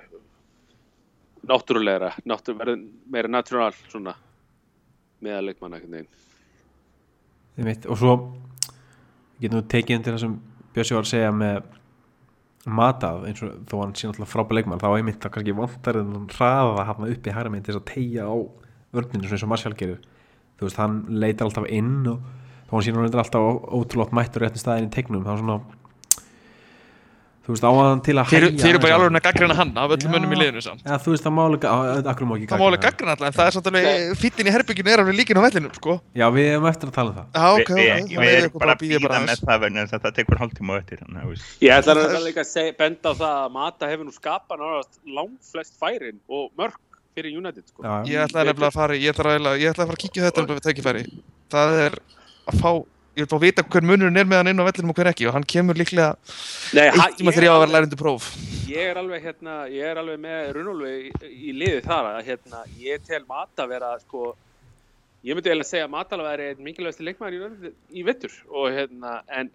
[1.47, 2.55] náttúrulegra, náttúr,
[3.11, 4.15] meira natural svona
[5.23, 5.79] meða leikmanna
[7.87, 8.13] og svo
[9.39, 10.37] getum við tekið undir það sem
[10.99, 11.63] að segja með
[12.65, 16.13] matað eins og þó hann sé náttúrulega frábæð leikmann þá einmitt það kannski vantar en
[16.15, 18.35] hann hraða að hafa upp í hæra meginn til þess að tegja á
[18.93, 19.99] vörninu eins og Marcial gerir.
[20.59, 22.19] Þú veist, hann leitar alltaf inn og
[22.69, 25.57] þá hann sé náttúrulega alltaf ó- ótrúlegt mættur réttin staðin í tegnum þá svona
[27.43, 29.71] þú veist, áðan til að Þeir, hægja þeir eru bara í alveg að gaggrina hann
[29.75, 30.11] af öllum Já.
[30.13, 30.81] mönnum í liðinu samt.
[30.87, 31.67] Já, þú veist, það málega,
[32.13, 33.85] akkur má ekki Það má alveg gaggrina alltaf en það er samt alveg
[34.21, 35.93] fittin í herbygginu er alveg líkin á vellinum sko.
[36.15, 37.27] Já, við erum eftir að tala um það.
[37.35, 39.95] Já, ok, við, ok, við, er erum bara að býða bara með það vegna þess
[39.97, 40.73] að það tekur hálftíma
[41.27, 45.11] veist, Ég ætla að líka að benda á það að Mata hefur nú skapað náttúrulega
[45.19, 46.79] langflest færin og mörg
[47.13, 47.79] fyrir United sko.
[48.07, 50.47] Ég nefnilega að fara, að, ég ætlaði að fara að kíkja á þetta
[53.13, 55.27] ég vil að vita hver munurinn er með hann inn á vellinum og hver ekki
[55.29, 56.13] og hann kemur líklega
[56.73, 58.29] eitt tíma þegar ég á að er vera lærindu próf.
[58.69, 62.63] Ég er alveg hérna, ég er alveg með Runolfi í, í liði þar að hérna,
[62.81, 64.31] ég tel Mata vera sko,
[65.21, 68.73] ég myndi eiginlega segja að Mata er einn mikilvægsti leikmaður í, United í vittur og
[68.73, 69.51] hérna, en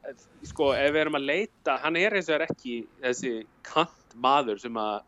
[0.47, 3.35] sko ef við erum að leita, hann er eins og er ekki þessi
[3.67, 5.01] kant maður sem að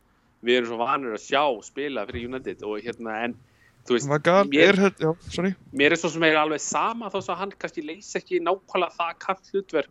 [0.43, 3.39] við erum svo vanur að sjá spila fyrir United og hérna, en
[3.89, 5.55] veist, Vagal, mér- er, já, sorry.
[5.73, 8.97] mér er svo sem er alveg sama þó svo að hann kannski leysi ekki nákvæmlega
[8.99, 9.91] það kant hlutverk.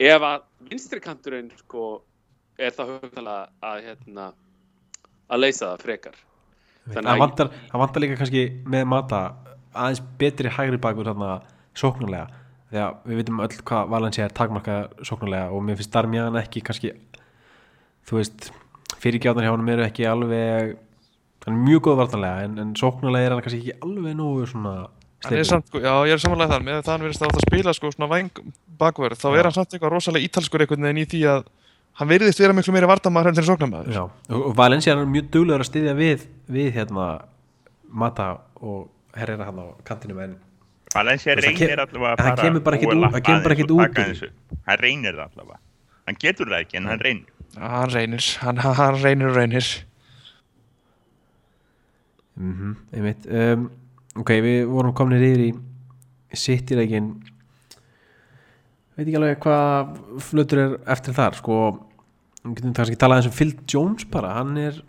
[0.00, 2.02] Ef að vinstri kanturinn sko
[2.58, 4.32] er það hugtalega að hérna
[5.30, 6.14] að leysa það frekar.
[6.90, 9.34] Þannig að- vantar, það vantar líka kannski með mata
[9.74, 11.42] aðeins betri hægri bakur þarna
[11.74, 12.28] sóknarlega.
[12.70, 16.62] Því að við vitum öll hvað Valencia er takmarkað sóknarlega og mér finnst Darmian ekki
[16.62, 16.92] kannski
[18.06, 18.50] þú veist
[19.02, 20.76] fyrirgjátnar hjá hann eru ekki alveg
[21.50, 24.74] hann er mjög góð vartanlega en, en sóknarlega er hann kannski ekki alveg nógu svona
[25.28, 26.62] er samt, sko, já, ég er samanlega þar.
[26.64, 28.30] Með það hann verðist að átt að spila sko svona væng
[28.80, 29.34] bakverð þá Já.
[29.36, 31.42] er hann samt eitthvað rosalega ítalskur einhvern veginn í því að
[32.00, 33.98] hann verðist vera miklu meiri vardamaður en þeirra sóknarmaður.
[33.98, 34.04] Já,
[34.38, 37.08] og Valencia er mjög duglegur að styðja við, við hérna
[37.90, 38.30] Mata
[38.62, 38.86] og
[39.18, 40.38] Herrera hann á kantinum en
[40.94, 43.76] Valencia það reynir allavega að það fara kemur bara ekkert og það kemur bara og
[43.76, 45.60] út hann reynir það allavega.
[46.08, 47.36] Hann getur það ekki en hann reynir.
[47.60, 49.70] Hann reynir, hann, hann reynir og reynir
[52.40, 53.68] mm einmitt um,
[54.20, 55.50] ok, við vorum komin yfir í
[56.40, 57.12] City-leikin
[58.96, 61.58] veit ekki alveg hvað flutur er eftir þar sko,
[62.44, 64.80] við getum kannski talað eins um Phil Jones bara, hann er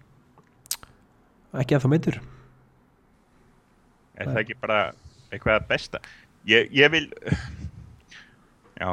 [1.61, 2.19] ekki að það meitur
[4.15, 4.79] er það ekki bara
[5.31, 6.01] eitthvað að besta?
[6.49, 7.05] Ég, ég vil
[8.81, 8.89] já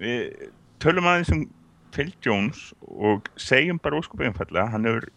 [0.00, 0.50] við
[0.82, 1.46] tölum aðeins um
[1.94, 5.08] Phil Jones og segjum bara óskupið einfallega hann hefur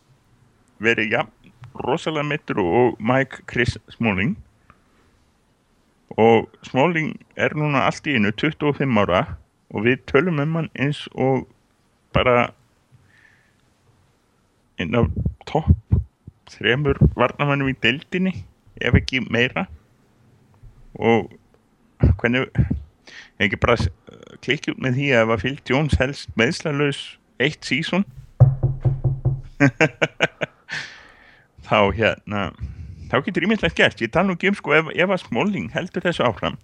[0.81, 1.25] verið ja,
[1.75, 4.37] rosalega mittur og Mike Chris Smalling.
[6.09, 9.21] Og Smalling er núna allt í einu 25 ára
[9.71, 11.47] og við tölum um hann eins og
[12.13, 12.51] bara
[14.79, 15.07] einn af
[15.47, 15.95] topp
[16.51, 18.33] þremur varnamannum í deildinni
[18.81, 19.65] ef ekki meira.
[20.99, 21.31] Og
[22.19, 22.49] hvernig
[23.39, 23.77] ekki bara
[24.41, 27.01] klikki út með því að ef að Phil Jones helst meðslalös
[27.41, 28.05] eitt sísón
[31.71, 32.49] þá hérna
[33.11, 36.03] þá getur ímyndilegt gert, ég tala nú ekki um sko ef, ef að Smalling heldur
[36.03, 36.59] þessu áfram.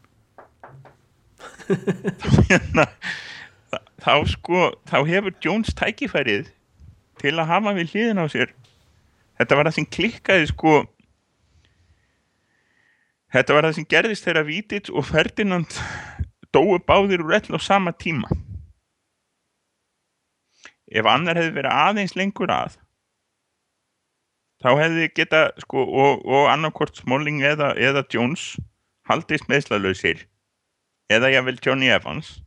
[1.68, 2.86] Þá hérna
[3.72, 6.52] þá, þá sko, þá hefur Jones tækifærið
[7.22, 8.54] til að hafa við hliðin á sér.
[9.38, 10.76] Þetta var það sem klikkaði sko.
[13.36, 15.80] Þetta var það sem gerðist þegar Vítids og Ferdinand
[16.56, 18.32] dóu báðir úr ell á sama tíma.
[20.88, 22.78] Ef annar hefði verið aðeins lengur að
[24.64, 28.56] þá hefði geta sko og, og annarkort Smalling eða, eða Jones
[29.08, 30.26] haldist meðslalösir
[31.14, 32.38] eða jável Johnny Evans.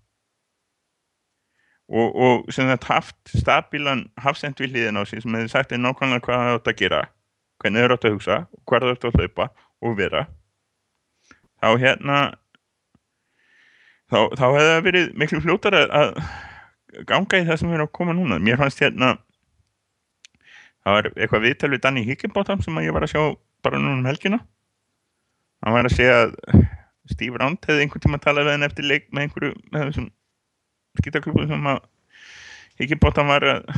[1.91, 5.83] Og, og sem þetta haft stabílan hafsend við hliðin á sig sem hefði sagt þeim
[5.89, 7.01] nákvæmlega hvað það átt að gera
[7.61, 8.37] hvernig þeir átt að hugsa
[8.69, 9.47] hvað það átt að hlaupa
[9.81, 10.23] og vera.
[11.61, 12.21] Þá hérna
[14.07, 16.15] þá, þá hefði það verið miklu fljótar að
[17.11, 18.39] ganga í það sem er að koma núna.
[18.39, 19.17] Mér fannst hérna
[20.91, 23.23] það var eitthvað viðtal við Danny Higginbottom sem ég var að sjá
[23.65, 24.41] bara núna um helgina.
[25.63, 26.35] Hann var að segja að
[27.11, 30.11] Steve Round hefði einhvern tíma talað við hann eftir leik með einhverju með þessum
[31.01, 31.81] skítaklubum sem að
[32.81, 33.73] Higginbottom var að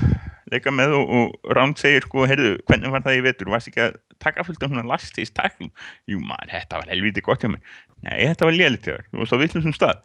[0.52, 3.82] leika með og, og Round segir sko, heyrðu, hvernig var það í vetur, varst ekki
[3.86, 5.72] að taka fullt af svona lastís taklum?
[6.10, 7.62] Jú maður, þetta var helviti gott hjá mig
[8.02, 10.02] nei, þetta var lélitt hjá þér, varst á villum stað.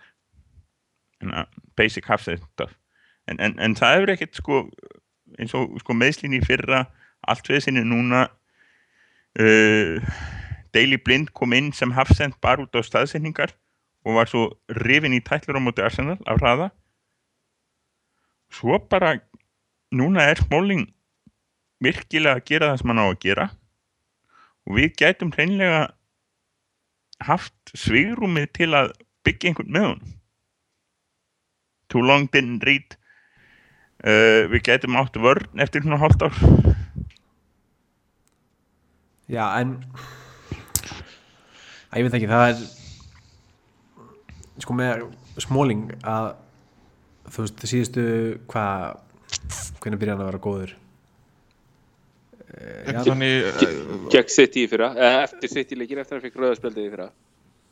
[1.24, 2.74] En að basic half set stuff.
[3.28, 4.62] En, en, en það hefur ekkert sko
[5.38, 6.86] eins og sko, meðslín í fyrra
[7.28, 8.28] allt við sinni núna
[9.40, 10.12] uh,
[10.76, 13.54] Daily Blind kom inn sem hafsend bara út á staðsendingar
[14.08, 14.44] og var svo
[14.86, 16.70] rifin í tætlur á móti Arsenal af hraða.
[18.54, 19.18] Svo bara
[19.92, 20.88] núna er Smalling
[21.84, 23.48] virkilega að gera það sem hann á að gera
[24.68, 25.82] og við gætum hreinlega
[27.28, 28.94] haft svigrúmið til að
[29.26, 30.02] byggja einhvern með hún
[31.92, 32.98] too long didn't read
[34.04, 36.36] uh, við gætum átt vörn eftir svona hálft ár.
[39.28, 39.74] Já, en
[41.92, 42.58] að ég veit ekki, það er
[44.64, 45.04] sko með
[45.44, 46.30] smóling að
[47.34, 48.04] þú veist, síðustu
[48.50, 48.96] hvað
[49.84, 50.72] hvernig byrja hann að vera góður?
[52.58, 53.34] Eh, já, Þannig,
[54.14, 57.10] Gekk City í fyrra, eða eftir City leikir eftir að hann fikk rauðarspjaldið í fyrra.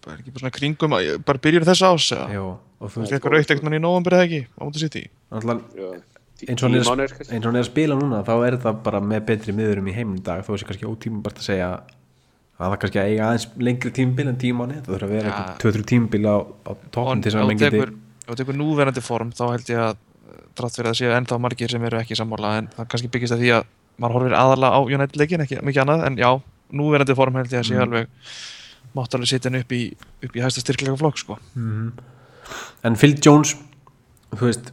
[0.06, 2.28] bara ekki bara svona kringum að- bara byrjur þess ás eða?
[2.36, 2.44] Jú,
[2.84, 5.06] og þú veist, eitthvað raukt ekkert mann í nóvambur eða ekki á mútið sitt í
[5.32, 5.88] náttúrulega Já,
[6.49, 9.53] eins og hann er, og er að spila núna þá er það bara með betri
[9.58, 12.99] miðurum í heimum í dag þó er sér kannski ótímabart að segja að það kannski
[13.01, 15.36] að eiga aðeins lengri tímabil en tíma mánu, það þurfa að vera Ja.
[15.36, 19.31] eitthvað 2-3 tímabil á, á toppum til þess að tekur, ef þú tekur núverandi form
[19.36, 19.95] þá held ég að
[20.55, 23.36] trátt fyrir að það séu ennþá margir sem eru ekki sammála en það kannski byggist
[23.36, 23.65] að því að
[23.99, 26.29] maður horfir aðalega á United leikin, ekki mikið annað en já,
[26.71, 27.84] núverandi form held ég að sé Mm.
[27.84, 28.08] alveg
[28.95, 29.81] mátt alveg setja hann upp í,
[30.23, 31.38] upp í hæsta styrkleika flokk sko.
[32.84, 33.55] en Phil Jones
[34.36, 34.71] þú veist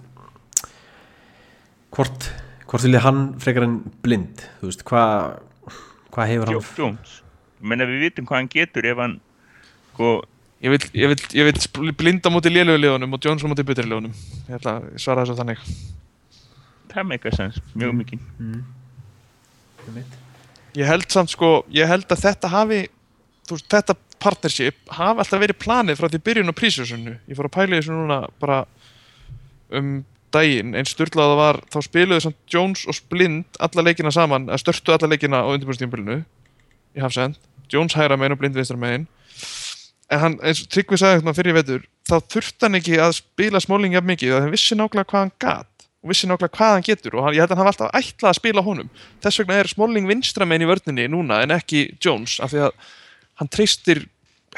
[1.96, 2.28] hvort,
[2.68, 4.46] hvort vil ég hann frekar en blind?
[4.60, 5.40] Þú veist, hvað
[6.12, 7.18] hvað hefur hann Jones
[7.62, 9.14] menn að við vitum hvað hann getur ef hann
[9.92, 10.10] sko,
[10.64, 14.14] ég vil, ég vil, ég vil blinda mútið lélögu liðunum og Jones mútið betri liðunum.
[14.48, 15.66] Ég ætla að svara þessu þannig.
[16.92, 18.18] Það með eitthvað sens, mjög mikið.
[20.78, 22.80] Ég held samt sko, ég held að þetta hafi
[23.50, 27.56] veist, þetta partnership hafi alltaf verið planið frá því byrjun á prísjósunnu ég fór að
[27.56, 28.60] pæla þessu núna bara
[29.74, 29.96] um
[30.34, 34.94] daginn einn styrlaða var, þá spiluðu samt Jones og Blind alla leikina saman að störtu
[34.94, 36.22] alla leikina á undirbúrstímbilinu
[36.96, 37.38] í Hafsend,
[37.72, 39.08] Jones hægra megin og Blind vinstra megin.
[40.12, 43.60] En hann, eins og Tryggvi sagði eitthvað fyrir vetur þá þurfti hann ekki að spila
[43.62, 46.86] smóling jafn mikið að hann vissi nákvæmlega hvað hann gat og vissi nákvæmlega hvað hann
[46.88, 48.90] getur og hann, ég held að hann hafa alltaf ætlað að spila honum.
[49.22, 52.90] Þess vegna er Smalling vinstra megin í vörninni núna en ekki Jones af því að
[53.40, 54.02] hann treystir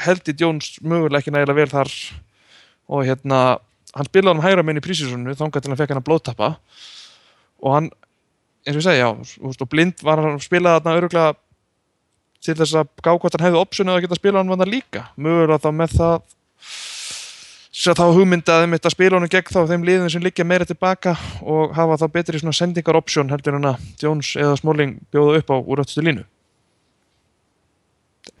[0.01, 1.93] heldi Jones mögulega ekki nægilega vel þar.
[2.91, 3.39] Og hérna
[3.95, 6.51] hann spilaði hann hægra megin í prísísonu þangað til hann fekk hann að blóðtappa.
[7.63, 7.89] Og hann,
[8.65, 11.35] eins og ég segi, já þú veist, og blind var hann að spila þarna öruglega
[12.45, 15.07] til þess að gá hvort hann hefði optionið að geta spila hann vannar líka.
[15.15, 16.31] Mögulega þá með það
[17.75, 21.73] þá hugmyndaði mitt að spila honum gegn þá þeim liðum sem liggja meira tilbaka og
[21.75, 25.55] hafa þá betri svona sendingar option heldur en að Jones eða Smalling bjóða upp á
[25.59, 26.23] úr öttustu línu.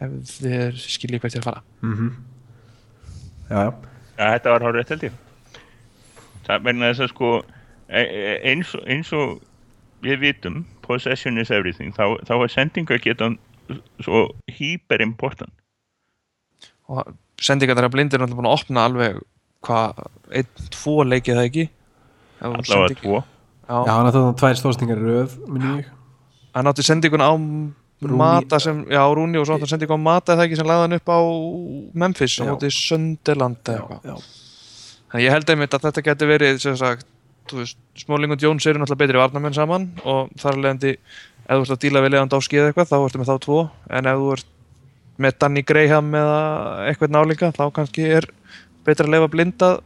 [0.01, 1.65] Ef þið skiljið hvert ég er að fara.
[1.83, 2.15] Mm
[3.45, 3.69] já, já,
[4.17, 5.24] að þetta var hárið held ég
[6.47, 7.29] það verður þess að sko
[7.89, 9.35] e- e- eins, og- eins og
[10.05, 13.37] við vitum possession is everything þá, þá er sendinga getan
[14.05, 15.49] svo hyper important
[16.89, 19.21] og sendingar þeirra blindir er náttúrulega búin að opna alveg
[19.65, 20.03] hvað,
[20.37, 21.63] einn, tvo leikið það ekki?
[22.45, 23.23] Allavega tvo.
[23.65, 25.33] Já, já, hann er þannig tvær stóðstingar í röð
[26.53, 27.31] hann átti sendingun á
[28.05, 30.67] Rooney- Mata sem, já Rúni og svo átti hann sendingu á Mata eða ekki sem
[30.69, 31.19] lagði hann upp á
[32.03, 32.51] Memphis á Já.
[32.53, 34.23] móti Sönderland eða eitthvað
[35.15, 37.05] Þannig ég held einmitt að þetta getur verið sem sagt,
[37.47, 41.59] þú veist, Smalling og Jones eru náttúrulega betri varnamenn saman og þar leðandi ef þú
[41.61, 43.59] ert að díla við Lewandowski eða eitthvað þá ertu með þá tvo.
[43.95, 44.49] En ef þú ert
[45.23, 46.41] með Danny Graham eða
[46.89, 48.27] eitthvað nálinga þá kannski er
[48.83, 49.77] betra að lefa blind að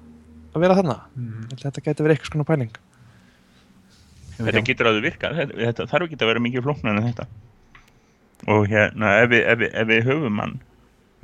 [0.49, 0.95] að vera þarna.
[1.13, 1.43] Mhm.
[1.53, 2.73] Að þetta getur verið eitthvað svona pæling.
[4.39, 5.37] Þetta getur áður virkað.
[5.43, 7.27] Þetta, þetta þarf ekki að vera mikið flóknar en þetta.
[8.49, 10.57] Og hérna ef við, ef við, ef við höfum mann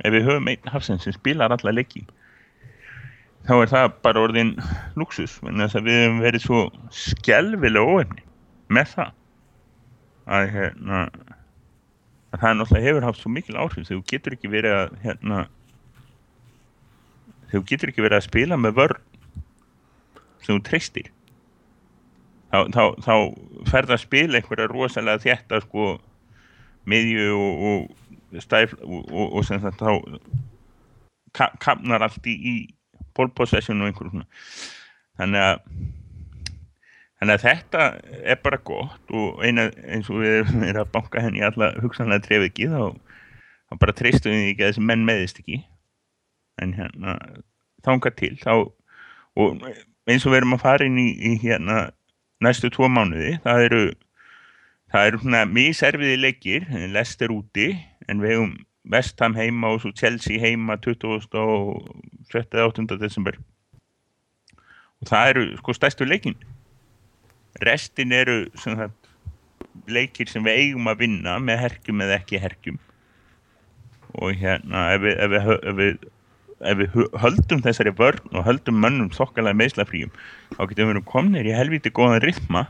[0.04, 2.04] ef við höfum einn hafsinn sem spilar alla leiki
[3.46, 4.54] þá er það bara orðin
[4.98, 6.60] luxus við höfum verið svo
[6.94, 8.24] skelvilega óefni
[8.72, 9.12] með það.
[10.26, 11.02] Að hérna
[12.34, 13.86] að það náttúrulega hefur haft svo mikil áhrif.
[13.86, 15.42] Þegar þú getur ekki verið að hérna
[17.46, 19.04] þegar þú getur ekki verið að spila með vörn
[20.42, 21.12] sem þú treystir.
[22.50, 23.14] Þá, þá, þá
[23.70, 25.86] ferð að spila einhverja rosalega þétta sko
[26.86, 29.94] miðju og, og stæf og, og, og sem þetta þá
[31.36, 32.54] ka, kapnar allt í, í
[33.16, 34.28] pole possession og einhverjum svona.
[35.16, 35.58] Þannig að
[37.16, 37.84] þannig að þetta
[38.34, 41.72] er bara gott og eina, eins og við erum verið að banka henni í alla
[41.80, 42.80] hugsanlega tref ekki þá,
[43.70, 45.62] þá bara treystum við ekki að þessi menn meðist ekki.
[46.60, 47.16] En hérna
[47.86, 48.52] þanga til þá
[49.36, 49.68] og
[50.06, 51.86] eins og við erum að fara inn í, í hérna
[52.44, 53.82] næstu tvo mánuði það eru
[54.92, 57.72] það eru svona miserviði leikir Leicester úti
[58.06, 58.54] en við hefum
[58.92, 61.16] Vestham heima og svo Chelsea heima 20.
[61.34, 61.88] og
[62.32, 62.42] 7.
[62.62, 62.86] 8.
[63.00, 63.38] desember
[65.00, 66.36] og það eru sko stærstu leikin
[67.64, 69.10] restin eru sem sagt,
[69.88, 72.78] leikir sem við eigum að vinna með herkjum eða ekki herkjum
[74.16, 76.04] og hérna ef við, ef við, ef við
[76.64, 80.12] ef við höldum þessari vörn og höldum mönnum þokkalega meðslafríum
[80.54, 82.64] þá getum við verið komnir í helviti góðan rithma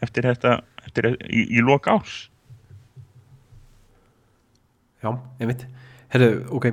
[0.00, 2.30] eftir þetta eftir, í, í lok árs
[5.02, 5.10] Já,
[5.40, 5.66] einmitt.
[6.14, 6.72] Herru, ok.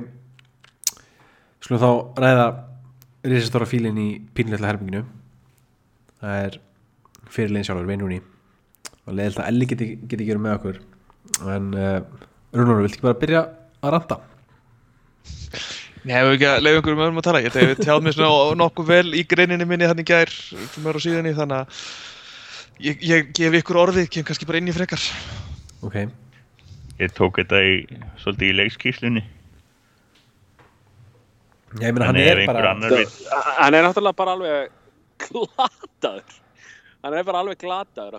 [1.60, 2.50] Skulum þá ræða
[3.26, 5.02] risastóra fílinn í pínleitla herbygginu
[6.20, 6.56] Það er
[7.32, 8.18] fyrirlegin sjálfur, Veinrúni
[9.08, 10.80] og leiðilt að Elli geti, geti verið með okkur.
[11.48, 13.40] En uh, Rúnur, viltu ekki bara byrja
[13.80, 14.18] að ranta?
[16.04, 17.42] Nei, hefur ekki að leiða einhverjum öðrum að tala?
[17.44, 21.04] Ég hef tjáð mér svona nokkuð vel í greininni minni þannig gær fyrir mér á
[21.06, 21.80] síðunni þannig að
[22.88, 25.08] ég, ég gef ykkur orðið, kem kannski bara inn í frekar.
[25.86, 26.02] Ok,
[27.00, 27.76] ég tók þetta í,
[28.20, 29.22] svolítið í leikskíslunni
[31.78, 32.72] Já, ég meina hann ef er einhver bara
[33.60, 34.72] Hann er náttúrulega bara alveg
[35.20, 36.38] glataður.
[37.04, 38.16] Hann er bara alveg glataður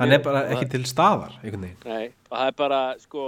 [0.00, 3.26] hann er bara ekki til staðar Nei, og það er bara, sko,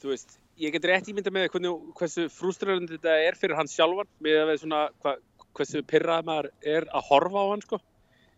[0.00, 4.08] þú veist, ég get rétt ímynda með hvernig, hversu frústrarandi þetta er fyrir hann sjálfan,
[4.24, 5.16] með að við svona, hva,
[5.54, 7.80] hversu pyrrað maður er að horfa á hann, sko.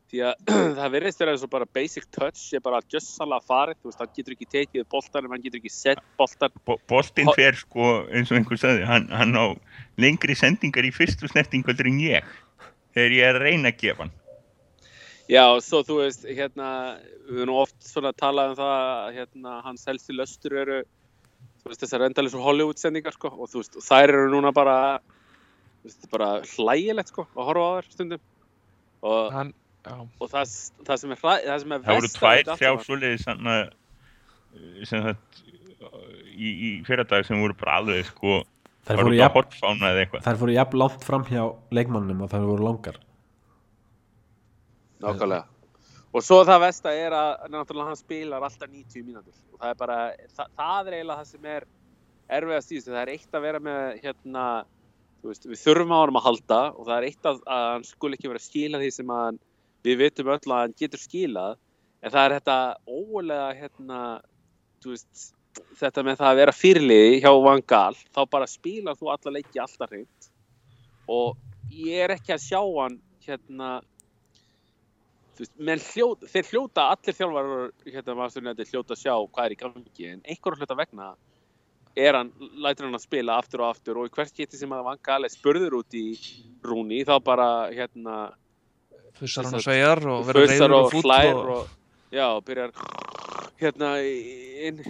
[0.06, 3.90] Því að það verðist vera eins og bara basic touch, er bara gjössanlega farið, þú
[3.90, 6.52] veist, hann getur ekki tekið boltan, hann getur ekki sett boltan.
[6.68, 9.46] Bo- boltinn Ho- fer sko eins og einhver sagði hann, hann á
[9.98, 12.30] lengri sendingar í fyrstu snertingaldur en ég
[12.94, 14.14] þegar ég er að reyna að gefa hann
[15.26, 16.68] Já, og svo þú veist, hérna,
[17.26, 20.76] við erum oft svona talað um það, að, hérna, hans helsti löstur eru,
[21.64, 24.76] þú veist, þessar endalins Hollywood-sendingar, sko, og þú veist, og þær eru núna bara,
[25.82, 28.22] þú veist, bara hlægilegt, sko, að horfa á þær stundum.
[29.02, 29.50] Og, Hann,
[29.94, 30.52] og það,
[30.88, 33.48] það sem er, hræ, það sem er það voru verst tvær, þrjá svoleiðis sem,
[34.90, 35.40] sem það
[36.36, 38.42] í, í fyrradag sem voru bara alveg sko
[38.86, 40.22] Þær það fóru voru jafn, bara hortfána eða eitthvað.
[40.22, 41.42] þær fóru jafn langt fram hjá
[41.74, 42.98] leikmannum og þær voru langar.
[45.02, 45.48] Nákvæmlega.
[46.14, 49.34] Og svo það vesta er að náttúrulega hann spilar alltaf 90 mínútur.
[49.52, 49.96] Og það er bara,
[50.38, 51.66] það, það er eiginlega það sem er
[52.38, 52.92] erfiðast í þessu.
[52.94, 54.44] Það er eitt að vera með hérna,
[55.18, 57.86] þú veist, við þurfum á honum að halda og það er eitt að, að hann
[57.90, 59.42] skul ekki vera að skila því sem að hann,
[59.86, 61.56] við vitum öll að hann getur skilað
[62.02, 64.00] en það er þetta ólega hérna,
[64.84, 65.26] veist,
[65.80, 69.62] þetta með það að vera fyrirliði hjá Van Gaal, þá bara spilar þú alla leiki
[69.62, 70.30] alltaf hreint.
[71.10, 71.36] Og
[71.72, 73.70] ég er ekki að sjá hann hérna
[75.38, 80.22] veist, hljóta, þeir hljóta allir þjálfarar hérna hljóta að sjá hvað er í gangi en
[80.24, 81.10] einhverjum hluta vegna
[81.96, 84.84] er hann, lætur hann að spila aftur og aftur og í hvert geti sem að
[84.88, 86.06] Van Gaal er spurður út í
[86.64, 88.16] rúni þá bara hérna
[89.20, 91.68] fussar hann og svegar og verður reyður og og hlær og, og,
[92.14, 92.74] já, og byrjar
[93.60, 94.82] hérna inn,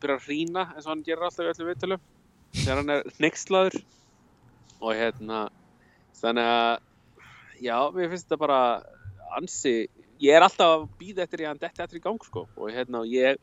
[0.00, 2.02] byrjar að hrína eins og hann gerir alltaf í öllum viðtölum
[2.56, 3.78] þegar hann er hneykslaður.
[4.78, 5.44] Og hérna
[6.18, 6.72] þannig að
[7.62, 8.60] já, mér finnst þetta bara
[9.38, 9.76] ansi,
[10.22, 12.44] ég er alltaf að býða eftir að hann detti eftir í gang sko.
[12.58, 13.40] Og hérna, ég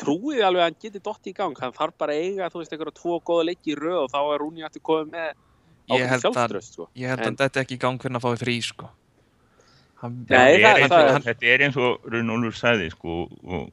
[0.00, 2.74] trúi því alveg að hann geti dotti í gang, hann þarf bara eiga þú veist,
[2.74, 5.30] einhverja tvo góða leiki í röð og þá er Rúni aftur komið með
[5.94, 6.88] ég held að sko.
[6.98, 8.90] ég held að þetta ekki í gang fyrir að fái frí sko
[10.02, 13.70] þetta, er eins það og, þetta eins og Runolfur sagði sko og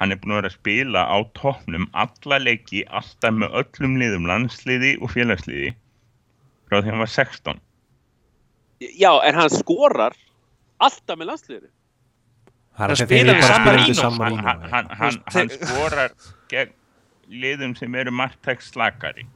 [0.00, 4.28] hann er búin að vera að spila á toppnum alla leiki alltaf með öllum liðum
[4.30, 5.74] landsliði og félagsliði
[6.70, 7.60] frá því hann var 16
[8.96, 10.16] Já, en hann skorar
[10.80, 11.66] alltaf með San
[12.80, 12.94] hann,
[13.66, 14.10] Marino
[14.40, 16.14] hann, hann, skorar
[16.48, 16.72] gegn
[17.28, 19.26] liðum sem eru margtæks slakari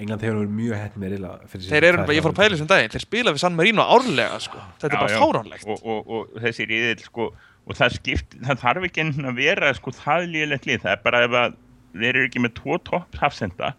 [0.00, 2.70] England hefur verið mjög hætt með reyla þeir eru bara, ég fór að pæla þessum
[2.70, 2.92] daginn.
[2.94, 4.62] Þeir spila við San Marino árlega sko.
[4.80, 5.66] Þetta er bara fáránlegt.
[5.68, 7.28] Og, og, og þessi riðil sko
[7.70, 11.02] og það skipt, það þarf ekki enn að vera sko það lélegt lið, það er
[11.04, 11.56] bara ef að
[11.94, 13.72] þeir eru ekki með tvo topp hafsenda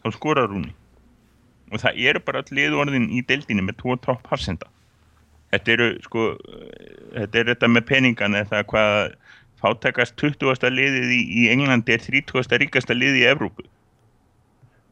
[0.00, 0.72] þá skorar Rúni
[1.70, 4.66] og það eru bara liðorðin í deildinni með tvo topp hafsenda.
[5.52, 6.24] Þetta eru sko
[7.14, 8.96] þetta er þetta með peningana það hvað
[9.60, 10.72] fátækast 20.
[10.72, 12.56] liðið í, í Englandi er 30.
[12.64, 13.66] ríkasta liðið í Evrópu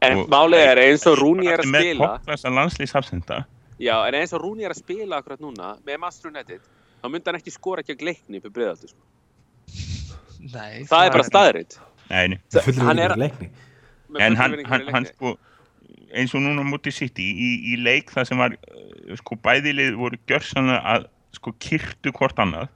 [0.06, 3.38] En málið er eins og Rúni er að með spila, toppklassa landslýshafsenda
[3.82, 6.60] já, en eins og Rúni er að spila akkurat núna með Master United,
[7.02, 9.02] þá myndi hann ekki skora gegn leikni upp í breiðaldi, sko.
[10.38, 11.76] Nei, Það er bara staðrind.
[12.08, 12.38] Nei, nei.
[12.54, 13.50] fullir hann við er- ekki leikni
[14.24, 15.34] en hann, hann, hann sko
[16.16, 19.98] eins og núna á móti City í, í leik það sem var uh, sko bæðilið
[20.00, 22.70] voru gjörsanlega að sko kyrtu hvort annað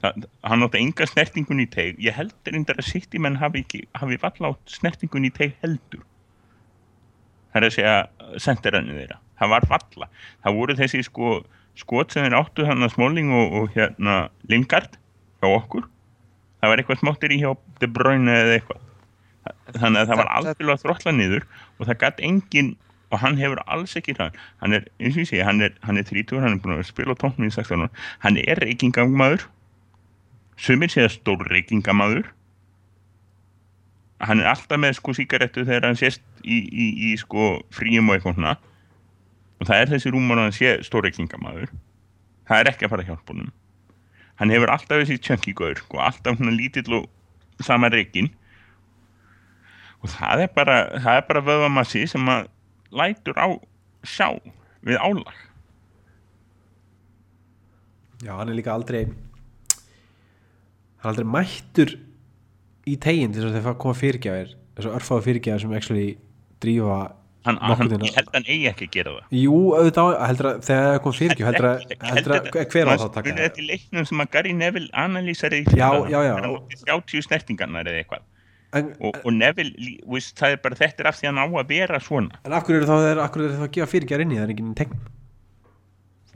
[0.00, 3.82] það, hann átti enga snertingun í teig ég heldur reyndar að City menn hafi, ekki,
[4.00, 6.00] hafi valla átt snertingun í teig heldur
[7.52, 7.96] það er að segja
[8.42, 11.34] sendirannu þeirra, það var valla það voru þessi sko
[11.78, 14.96] skot sem þeir áttu hann að Smalling og, og hérna Lingard
[15.40, 15.88] hjá okkur.
[16.60, 17.50] Það var eitthvað smáttir í hjá
[17.80, 18.82] De Bruyne eða eitthvað.
[19.72, 21.46] Þannig að það var algjörlega þróttla niður
[21.78, 22.74] og það gætt engin
[23.12, 24.36] og hann hefur alls ekki það.
[24.62, 26.86] Hann er, eins og ég segi, hann er, hann er 30 hann er búin að
[26.88, 29.48] spila tóknum í 16 ára hann er reykingamaður.
[30.60, 32.30] Sumir segja stór reykingamaður.
[34.22, 38.18] Hann er alltaf með sko síkarettu þegar hann sést í, í, í sko fríum og
[38.18, 38.58] eitthvað svona.
[39.62, 41.72] Og það er þessi rúmur að hann sé stórreikingamæður
[42.48, 43.50] það er ekki að fara að hjálpa honum.
[44.40, 47.10] Hann hefur alltaf þessi tjönki gaur og alltaf svona lítill og
[47.62, 48.32] sama reikin
[50.02, 52.48] og það er bara það bara vöðvamassi sem að
[52.90, 53.48] lætur á
[54.02, 54.28] sjá
[54.82, 55.36] við álag.
[58.22, 59.04] Já, hann er líka aldrei
[61.02, 61.94] hann er aldrei mættur
[62.86, 66.08] í teginn til þess að þeir koma fyrirgjafir þess að örfáðu fyrirgjafir sem actually
[66.64, 66.98] drífa
[67.46, 69.38] hann, hann, ég held að hann eigi ekki að gera það.
[69.42, 73.06] Jú, auðvitað heldur að þegar það kom fyrirgjöf heldur að, heldur að hver á það
[73.06, 76.34] að taka þetta í leiknum sem að Gary Neville analýsari Já, já, já.
[76.36, 78.28] hann átti 30 snertingarnar eða eitthvað.
[78.72, 81.46] En, og, og Neville, veist, það er bara þetta er af því að hann á
[81.60, 82.38] að vera svona.
[82.46, 82.94] En hverju eru þá
[83.26, 84.46] af hverju eru þá að gefa fyrirgjafir inn í það?
[84.46, 85.10] Er enginn tegnum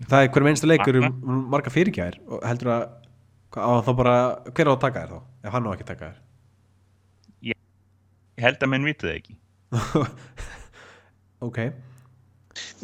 [0.04, 1.08] það er hver mennstu leikur um,
[1.52, 2.86] marga fyrirgjafir og heldur að
[3.56, 4.14] á þá bara,
[4.52, 5.20] hver á að taka þér þá?
[5.46, 6.22] Ef hann á ekki að taka þér
[7.46, 9.36] ég held að menn vita það ekki
[11.46, 11.58] ok,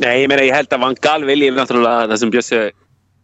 [0.01, 2.61] Nei, ég meina, ég held að Van Gaal vilji náttúrulega það sem Bjössi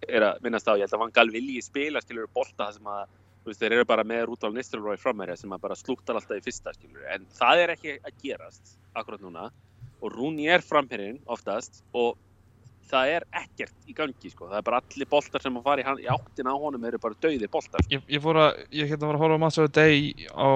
[0.09, 2.93] er að minnast á, ég held að Van Gaal vilji spila, skilur, bolta það sem
[2.93, 3.03] að,
[3.43, 6.45] þú veist, þeir eru bara með Rúdolf Nistelrooy framherja sem að bara slúttar alltaf í
[6.45, 9.51] fyrsta, skilur, en það er ekki að gerast akkurat núna.
[9.99, 12.17] Og Rúni er framherjinn oftast og
[12.89, 15.87] það er ekkert í gangi, sko, það er bara allir boltar sem að fara í,
[15.89, 17.85] hann, í áttin á honum eru bara dauði boltar.
[17.93, 20.49] Ég, ég fór að, ég hérna var að horfa á Match of the Day á,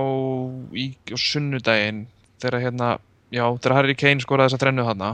[0.72, 2.06] í, á sunnudaginn
[2.42, 2.88] þegar hérna,
[3.32, 5.12] já, þegar Harry Kane skoraði þessa þrennu þarna.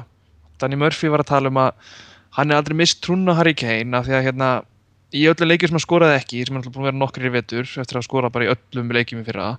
[0.59, 1.93] Danny Murphy var að tala um að
[2.39, 4.49] hann er aldrei mist trúna Harry Kane af því að hérna,
[5.17, 7.35] í öllum leikjum sem hann skoraði ekki, sem hann alltaf búin að vera nokkri í
[7.35, 9.53] vetur eftir að skora bara í öllum leikjum í fyrra,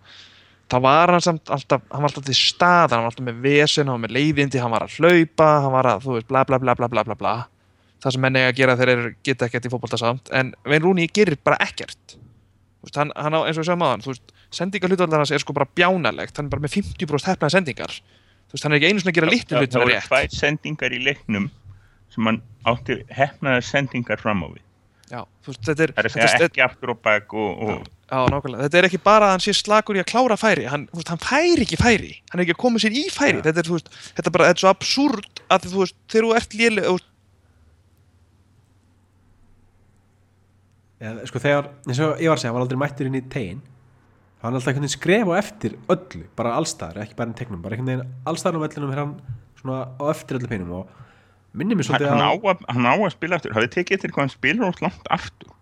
[0.69, 3.87] þá var hann samt alltaf, hann var alltaf til stað, hann var alltaf með vesen,
[3.89, 6.61] hann var með leiðindi, hann var að hlaupa, hann var að, þú veist, bla bla
[6.61, 7.35] bla bla bla bla bla.
[7.99, 10.29] Það sem menn eiga að gera þeir geta ekkert í fótbolta samt.
[10.31, 12.13] En Wayne Rooney gerir bara ekkert.
[12.13, 14.05] Þú veist, hann, hann á, eins og segjum aðan
[14.55, 17.93] sendingarhlutallar hans er sko bara bjánalegt hann er bara með 50% hefnaði sendingar.
[18.49, 20.07] Þú veist, hann er ekki einu svona að gera litlu það hlutina voru rétt.
[20.09, 21.51] tvær sendingar í leiknum
[22.09, 24.63] sem hann átti hefnaðar sendingar fram á við.
[25.09, 27.77] Já, þú veist, þetta er, það er þetta er ekki aftur og bak og, og
[27.85, 30.65] já, nákvæmlega, þetta er ekki bara að hann sé slakur í að klára færi.
[30.69, 32.11] Hann, þú veist, hann færi ekki færi.
[32.29, 33.41] Hann er ekki að koma sér í færi.
[33.45, 36.35] Þetta er, veist, þetta er bara, þetta er svo absúrt að þú veist, þegar þú
[36.41, 37.07] ert veist,
[40.99, 43.21] Eða, sko þegar, eins og ég var að segja, hann var aldrei mættur inn í
[43.31, 43.61] tegin
[44.43, 47.75] hann alltaf einhvern veginn skref á eftir öllu, bara allstaðar, ekki bara í tegnum bara
[47.75, 49.13] einhvern veginn allstaðar á vellinum er hann
[49.59, 50.97] svona á eftir öllu peinum og
[51.53, 54.25] minnir mér hann, svolítið hann, að, hann á að spila aftur hafið tekið eftir hvað
[54.25, 55.55] hann spilar úr langt aftur?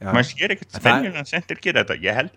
[0.00, 1.96] Já, maður sér ekkert En það- spennjulega sendir gera þetta.
[2.00, 2.30] Ég held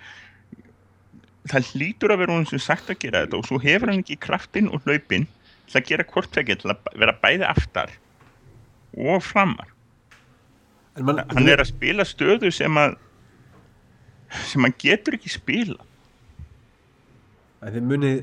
[1.51, 4.19] það hlýtur að vera hún sem sagt að gera þetta og svo hefur hann ekki
[4.19, 5.27] kraftinn og hlaupinn
[5.67, 7.93] til að gera það til að vera bæði aftar
[8.93, 9.69] og framar.
[10.99, 12.95] Man, hann er að spila stöðu sem að
[14.49, 15.79] sem hann getur ekki spila.
[17.63, 18.21] En þið munið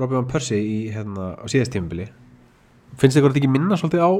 [0.00, 2.08] Robby Van Persie í hérna á síðast tímabili.
[2.98, 4.12] Finnst þið ekki minna svolítið á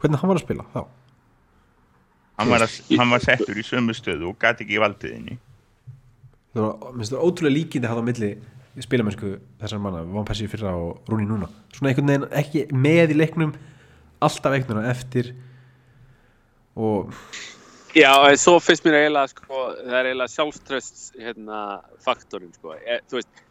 [0.00, 0.84] hvernig hann var að spila þá?
[2.34, 5.36] Hann var, að, hann var settur í sömu stöðu og gæti ekki valdiðinni
[6.54, 8.30] það var, minnst það ótrúlega líkindi hann á milli
[8.84, 9.32] spilamennsku
[9.62, 11.48] þessar manna Van Persie fyrra og Rúni núna.
[11.74, 13.54] Svona einhvern veginn ekki með í leiknum
[14.24, 15.32] alltaf einhvern veginn eftir
[16.74, 17.14] og
[17.94, 21.58] Já, en svo finnst mér eiginlega, sko, það er eiginlega sjálfströst, hérna,
[22.02, 22.72] faktorinn, sko.
[22.74, 23.42] E, þú veist,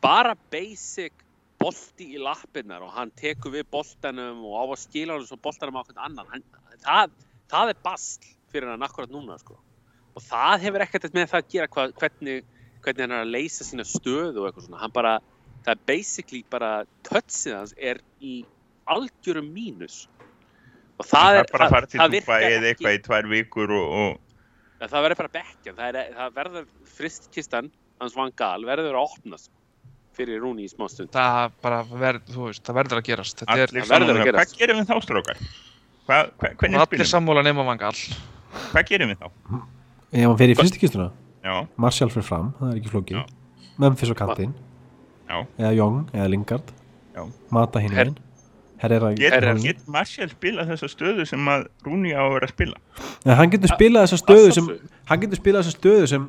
[0.00, 1.26] bara basic
[1.60, 5.76] bolti í lappirnar og hann tekur við boltanum og á að skila hann svo boltanum
[5.76, 6.30] á hvern annan.
[6.32, 6.46] Hann,
[6.86, 7.12] það,
[7.52, 9.58] það er basl fyrir hann akkurat núna, sko.
[10.16, 12.48] Og það hefur ekkert með það að gera hva, hvernig,
[12.80, 14.80] hvernig hann er að leysa sína stöðu og eitthvað svona.
[14.86, 15.14] Hann bara,
[15.66, 16.72] það er basically bara,
[17.04, 18.40] touchið hans er í
[18.88, 20.06] algjörum mínus.
[21.02, 23.96] Og það það er, bara að fara til Dubai eða eitthvað í tvær vikur og,
[24.02, 24.20] og
[24.82, 26.64] Ja, það verður bara bekkjan, það, er, það verður
[26.96, 27.68] fristkistan,
[28.02, 29.50] hans Van Gaal, verður að opnast
[30.16, 31.08] fyrir Rúni í smá stund.
[31.14, 34.40] það bara verð, þú veist, það verður að gerast þetta er, verður að gerast.
[34.52, 35.38] hvað gerum við þá strókar?
[36.02, 37.10] Hva, hva, hvernig allir spilum við?
[37.12, 37.94] sammála nema vangal
[38.72, 39.28] Hvað gerum við þá?
[40.12, 41.06] ef hann fer í fyrstu kistuna
[41.46, 43.22] Já, Martial fyrir fram, það er ekki flókið Já.
[43.86, 44.52] Memphis og kantinn
[45.30, 45.38] já.
[45.62, 46.74] eða Young eða Lingard
[47.16, 47.22] Já.
[47.54, 48.12] Mata hinn
[48.82, 49.58] Herrera Get, Herrera.
[49.62, 52.80] get Martial spila þessa stöðu sem að Rúni á að vera að spila?
[53.24, 54.70] En hann getur spilað þessa stöðu sem
[55.10, 56.28] hann getur spilað þessa stöðu sem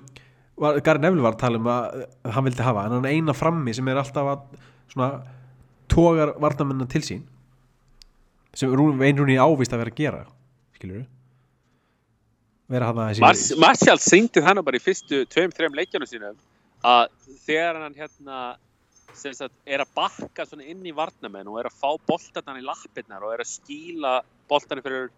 [0.63, 2.03] var, Gary Neville var að tala um að
[2.35, 4.45] hann vildi hafa, en hann eina frammi sem er alltaf að
[4.93, 5.09] svona
[5.89, 7.25] tógar varnamennina til sín.
[8.53, 10.23] Sem einrúni ávist að vera að gera
[10.77, 11.05] skilur
[12.73, 16.37] vera hann að Mars, þessi Martial syngdi þannig bara í fyrstu tveim, þreim leikjunum sínum
[16.83, 17.09] að
[17.45, 18.39] þegar hann hérna
[19.17, 23.25] sagt, er að bakka svona inn í varnamenn og er að fá boltarnan í lappirnar
[23.25, 24.13] og er að skýla
[24.51, 25.11] boltarnir fyrir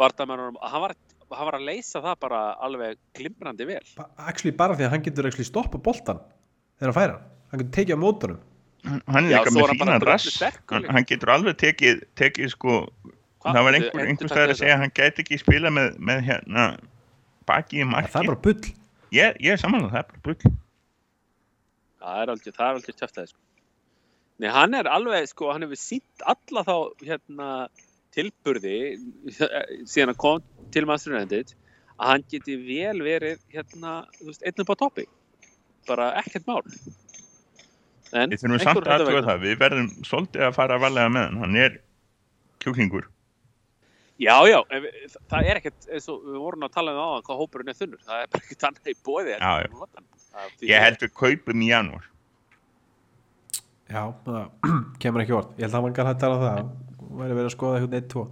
[0.00, 0.94] varnamennunum, að hann var,
[1.32, 3.82] hann var að leysa það bara alveg glimrandi vel.
[4.16, 6.22] actually bara því að hann getur actually stoppa boltan
[6.80, 7.60] þegar hann færa hann.
[7.62, 8.40] Getur tekið á mótunum.
[8.82, 10.40] Hann hann er er með fínan rass.
[10.42, 12.78] hann, hann getur alveg tekið, tekið sko
[13.42, 13.56] Hvað?
[13.56, 16.66] það var einhver, einhver stæður að segja að hann gæti ekki spila með, með hérna
[17.46, 18.74] baki í Ja, marki það er bara bull.
[19.12, 20.52] Ég, ég er samanlega, það er bara bull
[22.02, 23.40] Það er aldrei, það er aldrei tjöftæði sko.
[24.42, 26.74] Nei, hann er alveg, sko, hann hefur sínt alla þá,
[27.06, 27.48] hérna,
[28.12, 28.76] tilburði
[29.30, 30.42] síðan hann kom
[30.74, 31.54] til United
[32.02, 35.06] að hann geti vel verið, hérna, þú veist, einn upp á toppi.
[35.86, 36.62] Bara ekkert mál.
[38.12, 41.28] En við þurfum samt að vegna- það við verðum svolítið að fara að varlega með
[41.28, 41.78] hann hann er
[42.60, 43.06] kjúklingur
[44.22, 47.24] Já, já, en við, það er ekkert, eins og við vorum að tala um á
[47.26, 48.02] hvað hópurinn er þunnur.
[48.06, 49.32] Það er bara ekkert annað í bóði.
[49.40, 49.70] Já, já.
[50.66, 52.06] Ég held við kaupum í janúar.
[53.92, 54.70] Já, það
[55.02, 56.70] kemur ekki orð Ég held að gæti að tala um það
[57.18, 58.22] væri verið að skoða eitthvað 1-2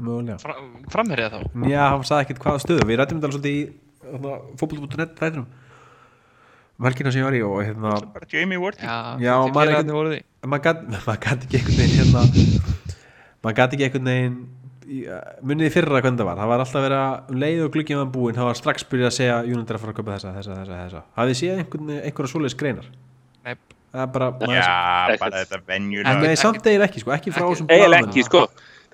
[0.00, 0.38] mögulega.
[0.40, 0.54] Fra,
[0.94, 1.38] framherja þá?
[1.68, 2.86] Já, hann sagði ekkert hvaða stöðu.
[2.88, 5.46] Við rættum þetta alveg svolítið í fótboll.net þættinum.
[6.74, 11.44] Um helgina sem ég var í og hérna bara Jamie Ward Já, Já, maður gat
[11.46, 12.22] ekki einhvern veginn hérna
[13.44, 14.40] maður gat ekki einhvern veginn
[15.44, 16.40] munið í fyrra hvernig það var.
[16.40, 19.10] Það var alltaf verið að um leið og gluggið var búinn það var strax byrjað
[19.10, 21.02] að segja er að fara að köpa þessa, þessa, þessa, þessa.
[21.18, 22.90] Hafið þið séð einhvern, einhverja svoleiðis greinar?
[23.44, 23.54] Nei,
[23.94, 24.68] það er bara maður, já,
[25.24, 28.44] bara þetta en venjulega nei, samt eigin ekki, sko, ekki frá þessum ekki, sko.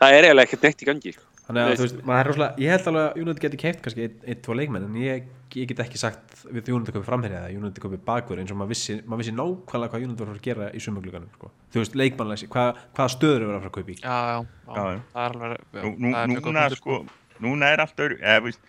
[0.00, 1.29] Það er eiginlega ekkert neitt í gangi, sko.
[1.50, 3.80] Þannig að Veist- þú veist, maður er rosalega, ég held alveg að United geti keipt
[3.82, 5.24] kannski einn, einn, tvo leikmenn en ég,
[5.58, 8.70] ég get ekki sagt við United köpi framherja eða United köpi bakverð eins og maður
[8.70, 11.50] vissi, maður vissi nákvæmlega hvað United var að fara að gera í sumugluganum sko.
[11.74, 13.98] þú veist, leikmannleysi, hvað, hvaða stöður er að fara að kaupa í?
[13.98, 15.00] Já, já, já, Já, já.
[15.10, 17.42] það er alveg já, nú, nú, það er mjög núna gott punktur, sko.
[17.48, 18.62] núna er allt öðru eða, veist,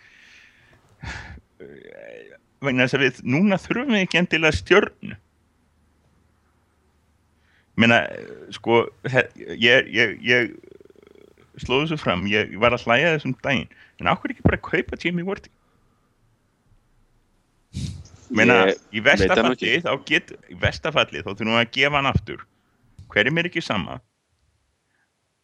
[2.66, 5.16] vegna þess að við núna þurfum við ekki endilega stjörnu.
[7.80, 8.02] Menna
[8.52, 10.50] sko he- ég, ég, ég
[11.60, 13.68] slóðu þessu fram, ég var að hlæja þessum daginn.
[14.00, 15.52] En ákveð ekki bara að kaupa Jamie Wardy
[18.36, 22.42] menna Ég í vestafalli þá get í vestafalli þá þurfum við að gefa hann aftur.
[23.12, 24.00] Hverjum er ekki sama?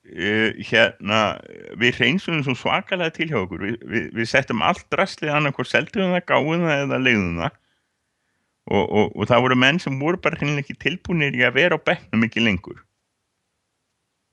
[0.09, 1.21] Uh, hérna
[1.81, 3.65] við reynsum svo svakalega til hjá okkur.
[3.67, 7.59] Við, við, við settum allt drastlið annað hvort seldum það, gáum það eða leiðum það.
[8.69, 11.77] Og, og, og það voru menn sem voru bara hreinlega ekki tilbúinir í að vera
[11.77, 12.83] á bekknum ekki lengur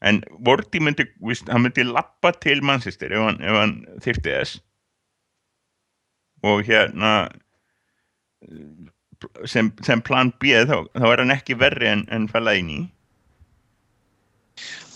[0.01, 4.59] en Vorti myndi, víst, hann myndi lappa til Manchester ef hann, hann þyrfti þess
[6.45, 7.13] og hérna
[9.49, 12.83] sem, sem plan B þá, þá er hann ekki verri en, en Fellaini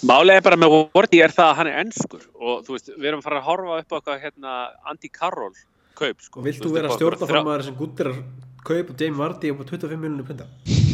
[0.07, 3.09] Málið er bara með Vorti er það að hann er ennskur og þú veist, við
[3.09, 4.53] erum að fara að horfa upp á eitthvað hérna
[4.87, 5.55] Andy Carroll
[5.99, 6.43] kaup sko.
[6.45, 8.21] Vilt þú vera stjórnarformaður sem guttir að
[8.63, 10.45] kaupa Jamie Vardy upp á 25 miljonir punta?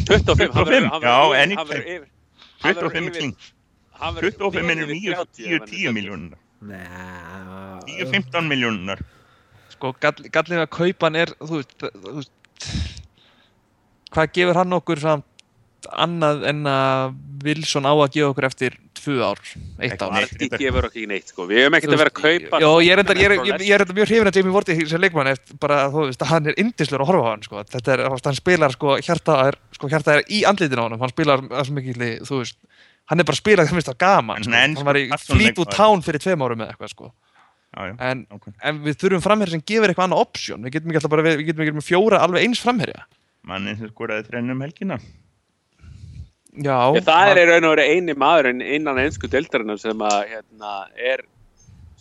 [0.08, 2.08] 25, hann verður- 25, hann já, verður
[2.66, 3.36] 25 yfir- kling
[4.00, 5.94] 25 vel minnur yfir 30 ef 9, hann er 10, 10 70.
[5.98, 6.86] miljónur Nei.
[7.98, 9.04] 10, 15 miljónur
[9.76, 12.68] sko, gall, gallið að kaupa hann er þú veist, þú veist
[14.14, 15.32] hvað gefur hann okkur samt
[15.92, 17.14] annað en að
[17.46, 19.38] Wilson á að gefa okkur eftir tvö ár,
[19.78, 20.14] eitt Ekki ár.
[20.16, 20.32] neitt.
[20.32, 21.44] Vardy gefur okkur ekki neitt sko.
[21.46, 23.96] við hefum ekkert að vera að kaupa Já, ég er enda, ég ég, ég enda
[23.98, 27.10] mjög hrifin að Jamie Vardy sem leikmann eftir bara, þú veist, hann er indislur að
[27.12, 30.42] horfa á hann, sko, þetta er, hann spilar, sko, hjarta er, sko, hjarta er í
[30.48, 31.94] andlitin á honum, hann spilar, það sem ekki,
[32.26, 32.58] þú veist,
[33.10, 35.40] hann er bara að spila, það finnst það gaman, Hann sko, hann var í persónuleikmaður.
[35.42, 37.12] Fleetwood Town fyrir tveim árum eða eitthvað, sko,
[37.76, 38.48] já, já, en, ok.
[38.70, 41.38] en við þurfum framherja sem gefur eitthvað annað option, við getum ekki alltaf bara, við,
[41.42, 43.06] við getum ekki með fjóra alveg eins framherja.
[43.46, 44.96] mannin sem skoraði þrennum helgina
[46.56, 50.14] Já, Ég, það er í raun og veru eini maðurinn innan einsku deildarinnar sem að
[50.30, 51.20] hérna, er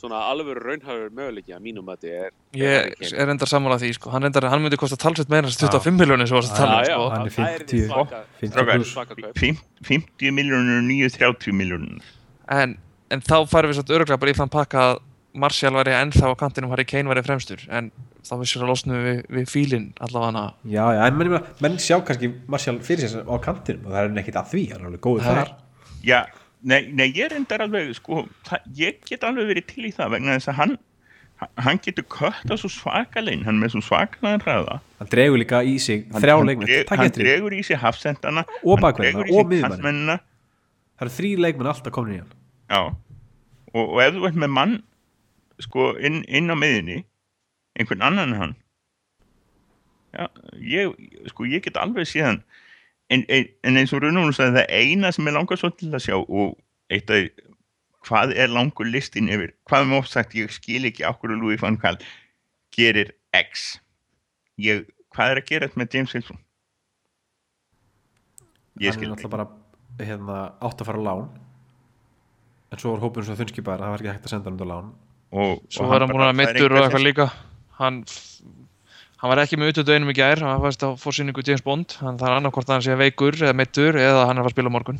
[0.05, 2.31] svona alveg raunhafur möguleiki að mínum að þetta er
[2.61, 4.11] Ég er endar sammála því, sko.
[4.13, 6.85] Hann, endar, hann myndi kosta talsett meira en 25 miljónir sem varst að tala um,
[6.85, 7.09] sko.
[7.15, 8.79] Hann er það er 50 svaka- 50 Strákar.
[8.79, 9.41] pluss svaka kaup.
[9.41, 12.13] Fimm- 50 miljónur, 9, 30 miljónur
[12.53, 12.77] En,
[13.11, 15.03] en þá færum við svolítið öruglega bara í þann pakka að
[15.35, 17.59] Martial væri ennþá á kantinum, Harry Kane væri fremstur.
[17.67, 17.89] En
[18.23, 21.97] þá vissur að losnum við, við fílinn allavega Já, já, en menn, menn, menn sjá
[22.07, 25.01] kannski Martial fyrir sér á kantinum og það er nekkit að því, hann er alveg
[25.11, 25.51] er- þar
[26.07, 26.19] já,
[26.65, 30.37] nei, nei, ég endar alveg sko, það, ég get alveg verið til í það vegna
[30.39, 30.75] þess að hann
[31.59, 34.79] hann getur kött á svo svakalegin hann með svo svakalegin hraða.
[35.01, 37.81] Hann dregur líka í sig hann, þrjá hann, leikmenn, dreg, takk hann dregur í sig
[37.81, 40.19] hafsendana Og hann dregur í sig kantmennina
[40.95, 42.35] Það eru þrý leikmenn alltaf komin í hann.
[42.71, 42.81] Já.
[43.75, 44.75] Og, og ef þú ert með mann
[45.63, 47.01] sko inn, inn á miðinni
[47.75, 48.53] einhvern annan en hann.
[50.15, 50.29] Já,
[50.63, 50.95] ég
[51.33, 52.39] sko ég get alveg síðan
[53.13, 54.01] en, en, en eins og
[54.35, 56.55] sagði það eina sem er langar svo til að sjá og
[56.89, 57.27] eitt af
[58.05, 61.61] hvað er langur listin yfir hvað er mótt sagt, ég skil ekki okkur að Louis
[61.61, 61.97] van Gaal
[62.75, 63.79] gerir X.
[64.61, 64.85] Ég,
[65.15, 66.37] hvað er að gera þetta með James Wilson?
[68.83, 69.47] Ég er skil náttúrulega bara
[70.05, 71.25] hérna, átt að fara á lán.
[72.73, 74.65] En svo var hópurinn svo þunnskipaður að það var ekki hægt að senda hann út
[74.65, 74.89] á lán.
[75.35, 77.27] Og, Svo og var hann búin bara- að mittur og eitthvað líka.
[77.79, 78.01] Hann,
[79.25, 82.37] hann var ekki með einum í gær hann var á fórsýningu James Bond hann þarf
[82.37, 84.99] annarkvort að hann sé veikur eða meittur eða hann er að spila morgun.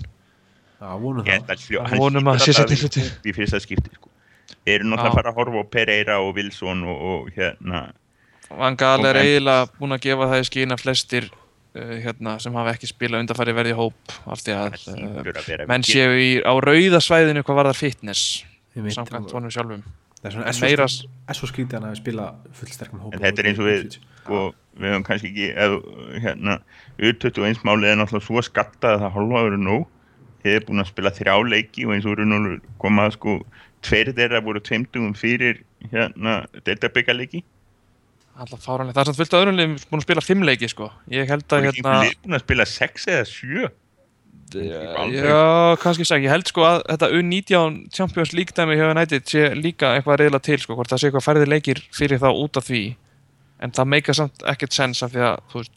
[0.82, 1.54] Já, vonum það.
[1.86, 3.04] hann vonum að sé hafa hluti.
[3.30, 4.10] í fyrsta skipti sko.
[4.66, 5.12] eru náttúrulega Já.
[5.14, 7.84] að fara að horfa á Pereira og Wilson og, og hérna
[8.50, 12.54] Van Gaal er eiginlega búinn að gefa það í skín að flestir uh, hérna, sem
[12.58, 17.46] hafa ekki spilað undarfæri verði hóp af því að uh, menn séu í, á rauðasvæðinu
[17.46, 18.26] hvað var það fitness
[18.76, 19.86] samkvæmt honum sjálfum.
[20.20, 22.28] Það er svona En svo meira- skrítið- er svo skrítið hann að spila
[22.60, 24.46] fullsterkum hóp En þetta er eins og við, sko,
[24.76, 25.82] við höfum kannski ekki, eða,
[26.26, 26.58] hérna,
[27.00, 29.86] U21 málið er náttúrulega svo skattað að það hálfa verið nóg.
[30.46, 33.40] Þið er búin að spila þrjá leiki og eins og Runolfur komað, sko,
[33.86, 37.44] tveir þeirra voru tveimtugum fyrir, hérna, deltabyggarleiki.
[38.36, 40.90] alltaf fáranlega, það er samt fullt af öðrum liðum búin að spila fimm leiki sko
[41.08, 43.70] ég held að hérna einhver lið búin að spila sex eða sjö.
[45.16, 45.40] já,
[45.80, 49.94] kannski seg, ég held sko að þetta U19 Champions League dæmi hjá United sé líka
[49.96, 52.84] eitthvað reyðla til sko, hvort það sé eitthvað færði leikir fyrir þá út af því
[53.66, 55.76] en það meika samt ekkert sens af því að, veist,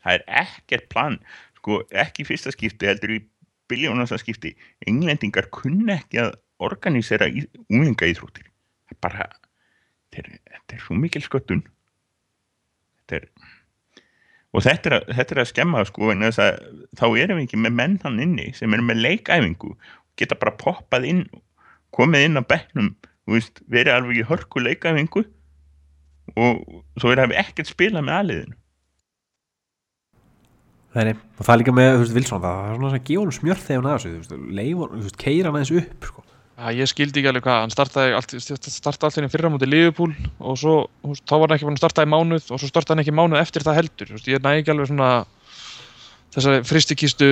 [0.00, 1.18] Það er ekkert plan,
[1.60, 3.20] sko, ekki fyrsta skipti, heldur í
[3.70, 4.54] biljónasta skipti.
[4.88, 8.48] Englendingar kunna ekki að organisera úlinga íþróttir.
[8.88, 9.28] Það er bara,
[10.08, 11.62] þetta er, þetta er svo mikil sköttun.
[13.02, 13.28] Þetta er,
[14.50, 16.58] og þetta er, að, þetta er að skemma, sko, en þess að
[16.98, 19.76] þá erum við ekki með menn hann inni sem eru með leikæfingu,
[20.18, 21.22] geta bara poppað inn,
[21.94, 22.44] komið inn á
[23.30, 25.22] veist, verið alveg í hörku leikæfingu
[26.36, 28.56] og svo er það ekkert spilað með aðliðinu.
[30.90, 33.36] Nei, og það er líka með, þú veist, Wilson það, er svona að gefa honum
[33.36, 36.24] smjörð þegar hann að þú veist, leifur, þú veist, keira hann aðeins upp, sko.
[36.60, 40.10] að ég skildi ekki alveg hvað hann startaði allt, startaði allt henni fyrra mútið Liverpool
[40.42, 40.74] og svo,
[41.04, 43.04] þú veist, þá var hann ekki búin að starta í mánuð og svo startaði hann
[43.04, 45.12] ekki mánuð eftir það heldur þú veist, ég næ ekki alveg svona
[46.34, 47.30] þessari fristikistu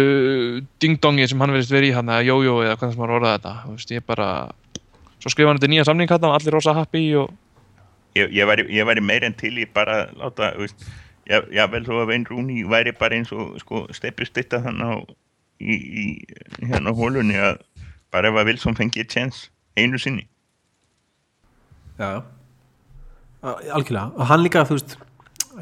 [0.83, 3.53] ding-dongi sem hann verðist verið í hann eða jójó eða hvað sem var orðað þetta
[3.95, 4.31] ég bara
[5.19, 6.11] svo skrifa hann þetta nýja samning
[8.19, 10.85] ég, ég, væri, ég væri meir en til í bara láta, veist,
[11.31, 14.97] ég, ég vel þó að Vein Rúni væri bara eins og sko, steppistitta þannig á
[15.59, 16.07] í, í
[16.71, 17.63] hérna hólunni að
[18.15, 19.49] bara ef að Wilson fengi chance
[19.79, 20.27] einu sinni
[21.99, 22.23] Já, já.
[23.43, 24.93] Al- Algjörlega, og hann líka, þú veist,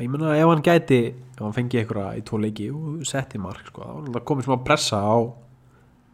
[0.00, 0.98] ég meina ef hann gæti,
[1.32, 5.00] ef hann fengi einhverja í tvo leiki og setti mark, sko, þá komið smá pressa
[5.00, 5.16] á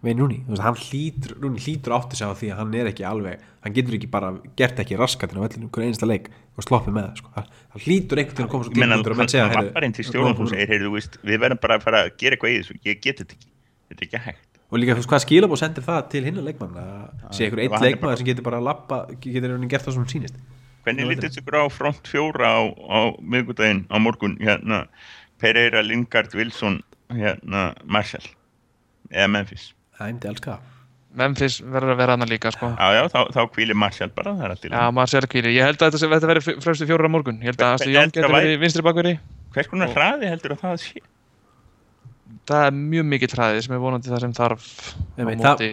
[0.03, 2.89] Vein Rúni, þú veist, hann hlýtur, Rúni hlýtur átti sig á því að hann er
[2.91, 6.27] ekki alveg, hann getur ekki bara gert ekki raskatinn á vellinu hver einasta leik
[6.59, 9.31] og sloppið með það, sko, hann hlýtur einhvern veginn að koma svo tímabundur og menn
[9.31, 9.47] segja,
[11.23, 13.49] við verðum bara að fara að gera eitthvað í þessu, ég get þetta ekki
[13.93, 14.49] þetta er ekki hægt.
[14.73, 18.01] Og líka, þú veist, hvað skilabóð sendir það til hinna leikmann að sé einhver eitt
[18.01, 20.39] bara- sem getur bara að lappa, getur einhvern veginn gert það sem hún sýnist.
[20.83, 24.35] Hvernig lítið ykkur á front fjóra á, á miðgudaginn á morgun?
[24.41, 24.87] Hérna
[25.39, 26.81] Pereira, Lingard, Wilson
[27.13, 28.27] hérna Marshall
[30.03, 30.69] Það er myndi elska það
[31.13, 32.71] Memphis verður að vera hann líka sko.
[32.73, 34.95] Já, já, þá, þá kvílir Marshall bara, það er Já, lagi.
[34.97, 35.51] maður sér kvíli.
[35.53, 37.41] Ég held að þetta, þetta verði fremstu fjórar á morgun.
[37.43, 39.13] Ég held að Hvernig Jón getur verið vinstri bakveri.
[39.53, 41.03] Hvers konar hraði heldur að það sé?
[42.49, 45.71] Það er mjög mikill hræði sem er vonandi það sem þarf á Einmitt, móti.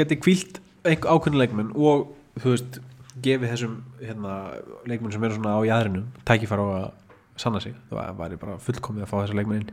[0.00, 2.08] geti kvílt einhver ákveðin leikmenn og
[2.40, 2.80] þú veist,
[3.22, 4.38] gefið þessum hérna,
[4.88, 6.88] leikmenn sem eru svona á jæðrinu tækifæra á að
[7.44, 9.70] sanna sig það væri bara fullkomið að fá þessa leikmenn inn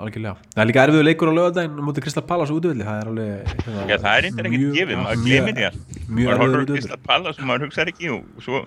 [0.00, 0.36] algjörlega.
[0.54, 3.52] Það er líka erfiður leikur á lögadaginn á móti Kristall Pallas útvöldi það er alveg
[3.52, 5.68] hérna, Já, það er eitthvað mjög- gefið, maður glemir því
[6.08, 8.62] mjög Maður á Kristall Palace og maður hugsaði ekki og svo,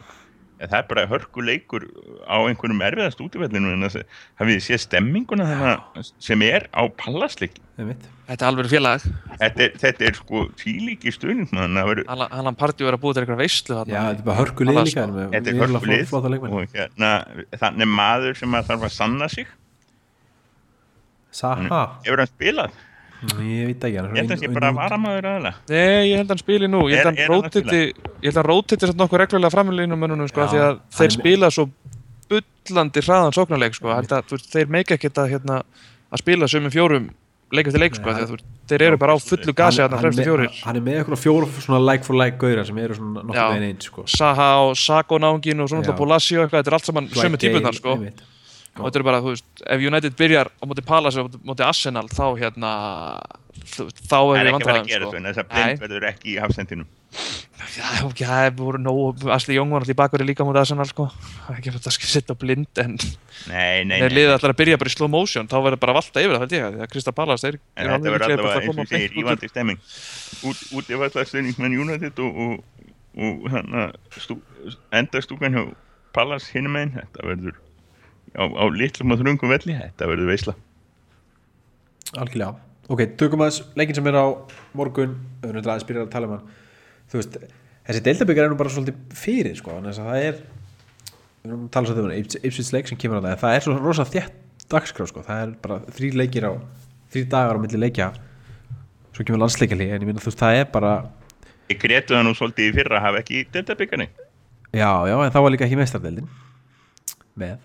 [0.59, 1.88] ja, það er bara hörku leikur
[2.30, 4.03] á einhverjum erfiðast útivellinu en það
[4.39, 7.57] hafið þið séð stemminguna þannig sem er á Pallasleik.
[7.76, 9.03] Þetta er alveg félag.
[9.41, 13.41] Þetta er, þetta er sko tílíki að vera Allan Partí er að búið til eitthvað
[13.43, 14.05] veistlu já, þarna.
[14.05, 15.28] þetta er bara hörku Pallas, líka sko.
[15.36, 15.59] Þetta er
[16.32, 16.55] leikmenn.
[16.55, 17.11] og hérna,
[17.59, 19.47] þannig maður sem að þarf að sanna sig
[21.36, 22.75] Saha, hefur hann spilað,
[23.41, 25.55] ég veit ekki hann er ég held að svona það sé bara inn- varamaður aðalega
[25.69, 26.81] Nei, ég held að hann spili nú.
[26.91, 30.79] Ég held að hann að rótiti, að samt nokkuð reglulega framlýnum mönnunum sko, því að
[30.99, 31.67] þeir spila svo
[32.29, 33.91] bullandi hraðan sóknarleik sko.
[33.93, 34.09] Að,
[34.55, 35.59] þeir meika ekkert að, hérna,
[36.11, 37.09] að spila sömum fjórum
[37.55, 38.36] leik eftir leik sko, að
[38.67, 40.49] þeir eru bara á fullu gasi hann, þarna hann, fremstu er fjórir.
[40.49, 43.27] með- hann er með eitthvað fjóra svona like for like gauðra sem eru svona Já.
[43.29, 44.05] nokkuð veginn eins sko.
[44.09, 45.86] Saha og Sako nángin og svona
[46.45, 47.93] eitthvað, þetta er allt saman sömu típunar sko.
[48.76, 52.09] Og þetta er bara, þú veist, ef United byrjar á móti Palace og móti Arsenal
[52.11, 52.71] þá hérna
[53.63, 55.11] þá það er er við ekki að fara að vandræðum gera sko.
[55.11, 56.89] svo en þess að blind verður ekki í hafsendinum.
[57.76, 61.07] Já, ok, það voru nóg Asli Jóng var alltaf í bakverði líka móti Arsenal sko.
[61.15, 64.53] Það er ekki að þetta skal setja blind en nei, nei, þeir nei, liða allar
[64.53, 66.80] að byrja bara í slow motion þá verður bara að valta yfir það, held ég
[66.84, 69.19] að Krista Palace, þeir eru líklegir bara allavega að koma beint út.
[69.23, 69.84] ívandi stemming.
[70.51, 72.88] Út, ef allar stuðningsmenn United og, og,
[73.23, 73.88] og hana,
[74.19, 74.41] stú,
[74.91, 75.63] enda stúkan hjá
[76.15, 77.63] Pallas hinum einn, þetta verður
[78.36, 80.55] á, á litlum og þrungum velli, þetta verður veisla.
[82.15, 82.53] Algjörlega.
[82.91, 84.25] Ok, tökum aðeins leikin sem er á
[84.77, 85.15] morgun.
[85.41, 86.53] Erum aðeins byrjað að tala um hann.
[87.11, 87.39] Þú veist,
[87.88, 90.39] þessi deildabyggar er nú bara svolítið fyrir sko, þannig að það er
[91.45, 93.39] við erum að tala svo þegar Ipswich leik sem kemur á það.
[93.43, 95.25] Það er svo rosa þétt dagskrá sko.
[95.25, 96.53] það er bara þrý leikir á
[97.13, 98.13] þrý dagar á milli leikja.
[99.15, 100.95] Svo kemur landsleikali en ég minna þú veist það er bara
[101.69, 104.09] Ég gretu það nú svolítið í fyrra að hafa ekki deltabyggarni
[104.75, 106.27] já já en þá var líka ekki meistardeldin
[107.39, 107.55] með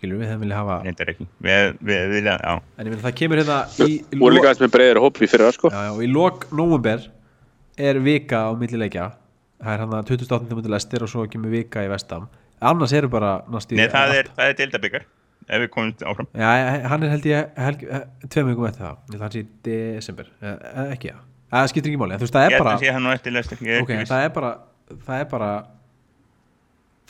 [0.00, 1.28] skilur við þeim vilja hafa reyndar ekki.
[1.46, 2.52] Við, við vilja, já.
[2.74, 5.54] En ég minna það kemur hérna í, voru líka aðeins með breiður hóp í fyrra
[5.54, 5.70] sko.
[5.70, 7.08] Já, já, og í lok nómumber
[7.80, 9.10] er vika á milli leikja.
[9.60, 10.54] Það er hann að 28.
[10.56, 12.30] mútið lestir og svo kemur vika í vestam
[12.60, 15.06] annars eru bara næstu Nei, það er, það er deltabyggar
[15.50, 16.28] ef við komum áfram.
[16.36, 16.50] Já,
[16.92, 17.80] hann er held ég helg,
[18.30, 20.28] tveim vikum eftir það, held að hann sé desember.
[20.44, 21.22] Eða eða ekki það,
[21.54, 23.12] það skiptir ekki máli en þú veist það Ég held bara, að sé hann á
[23.16, 24.12] eftir lestir ég ok, ekki viss.
[24.12, 24.52] það er bara
[25.08, 25.50] það er bara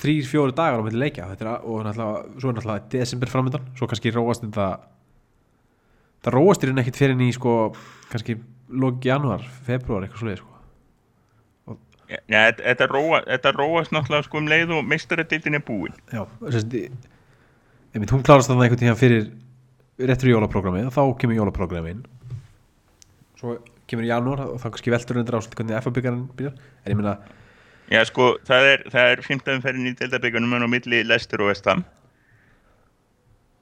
[0.01, 1.27] þrýr, fjóri dagar á milli leikja.
[1.35, 4.69] Er, og náttúrulega, svo er náttúrulega desember framöndan svo kannski róast þetta
[6.25, 7.55] það róast í raun ekkit fyrir ný sko,
[8.13, 8.37] kannski
[8.71, 10.47] loki januar, februar eitthvað svoleið sko.
[12.11, 15.95] Já, þetta- þetta róa- þetta róast náttúrulega sko um leið og meistaradildin er búin.
[16.13, 16.91] Já, þessi
[17.95, 19.31] einmitt, hún klárast þannig einhvern tíðan fyrir
[20.01, 22.03] réttur jólaprógrammi og þá kemur jólaprógrammin
[23.39, 26.55] svo kemur í janúar og þá kannski veltur undir áslut hvernig FA-byggarinn byrjar.
[26.85, 27.15] En ég meina,
[27.91, 31.51] Já sko, það er, það er 15 ferðin í deildabyggarnum en á milli Leicester og
[31.51, 31.85] Vestham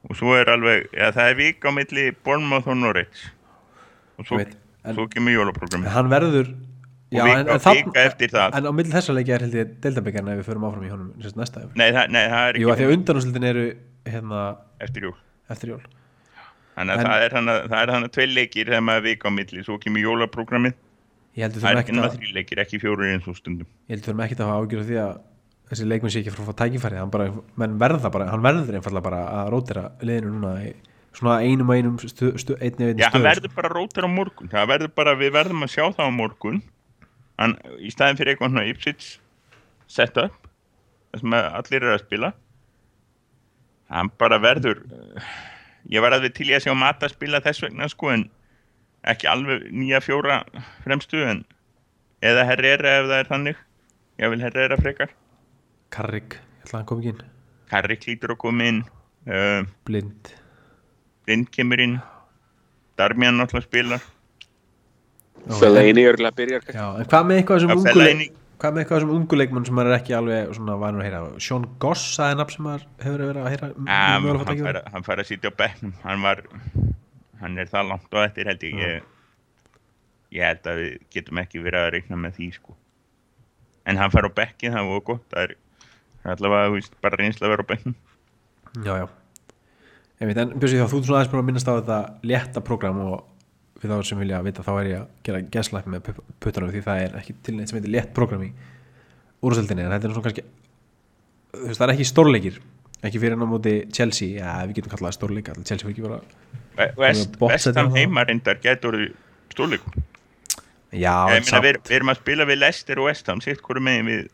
[0.09, 3.25] og svo er alveg, já það er vik á milli Bournemouth og Norwich.
[4.21, 4.53] Og svo, veit,
[4.85, 6.49] en- svo kemur jólaprogrammi hann verður
[7.13, 8.57] já, en, en, það.
[8.57, 11.11] en á milli þessa leikja er held ég deildabyggarinn ef við förum áfram í honum
[11.23, 13.65] sérst næsta Nei, það, nei, það er Jú, að því ekki að undanúslutin eru
[14.09, 14.43] hérna
[14.85, 15.15] eftir jól.
[15.51, 15.81] eftir jól.
[16.79, 19.29] Þannig að það er hann að, það er hann að tvei leikir þegar maður vika
[19.29, 20.77] á milli, svo kemur jólaprogrammið
[21.39, 23.69] það er ekkert ekki að þrjí leikir, ekki fjórir eins og stundum.
[23.89, 25.13] Ég heldur þurfum ekkert að hafa ágjör af því að
[25.69, 27.01] þessi leikmenn sé ekki frá að fá tækifæri.
[27.03, 27.29] Hann bara,
[27.61, 30.73] menn verða bara, hann verður einfallega bara að rótira liðinu núna í
[31.19, 34.11] svona einum og einum stu, stu, einni einni Já, hann stöðu verður bara rótir á
[34.13, 34.51] morgun.
[34.53, 36.61] Verður bara, við verðum að sjá það á morgun.
[37.39, 39.09] Hann, í staðin fyrir eitthvað svona Ipswich
[39.89, 40.49] setup
[41.13, 42.33] það sem að allir eru að spila.
[43.93, 44.83] Hann bara verður
[45.89, 48.27] ég var alveg til í að sjá Mata spila þess vegna sko en
[49.13, 50.41] ekki alveg nýja fjóra
[50.85, 51.45] fremstu en
[52.25, 53.65] eða Herrera ef það er þannig.
[54.19, 55.13] Ég vil Herrera frekar.
[55.95, 57.25] Karrik, ég ætla að hann kom ekki inn.
[57.71, 58.81] Karri klítur að koma inn
[59.29, 60.33] uh, blind.
[61.29, 61.99] Lind kemur inn.
[62.99, 64.03] Darmian náttúrulega spilar.
[65.61, 66.81] Fellaini örgulega byrjar kannski.
[66.83, 69.39] Já, en hvað með eitthvað sem Já, ungu Fellaini- leik- hvað með eitthvað sem ungu
[69.39, 71.21] leikmann sem maður er ekki alveg svona vanur að heyra?
[71.47, 74.81] Sean Goss, það er nafn sem maður hefur verið að heyra mögulega fá hann, fær,
[74.83, 75.95] að- hann fær að sitja á bekknum.
[76.03, 76.43] Hann var
[77.41, 78.83] hann er það langt á eftir held ég.
[78.83, 79.07] Ég,
[80.39, 82.77] ég held að við getum ekki verið að reikna með því sko.
[83.89, 85.25] En hann fær á bekkin, það var gott.
[85.33, 85.55] Það er,
[86.25, 87.97] er allavega þú veist, bara reynsla að vera á bekknum.
[88.85, 89.07] Já, já.
[90.19, 92.63] Ég veit, en Björsi þá, þú er svona aðeins búin að minnast á þetta létta
[92.67, 93.19] prógram og
[93.79, 96.81] við þá sem vilja vita þá er ég að gera geslæk með pu- puttunum því
[96.83, 98.49] það er ekki til neitt sem heitir létt prógram í
[99.47, 100.45] úrsöldinni en þetta er svona kannski
[101.55, 102.57] þú veist, það er ekki stórleikir
[103.07, 105.67] ekki fyrir hann á móti Chelsea, já, við getum kallað það stórleik alltaf.
[105.69, 108.01] Chelsea fyrir ekki bara Vest, botset Vestam hérna þá.
[108.03, 108.99] heima reyndar getur
[109.53, 110.03] stórleikum
[110.89, 113.85] Já, en meina við, samt við erum að spila við Leicester og Vestam sitt hverju
[113.85, 114.27] megin við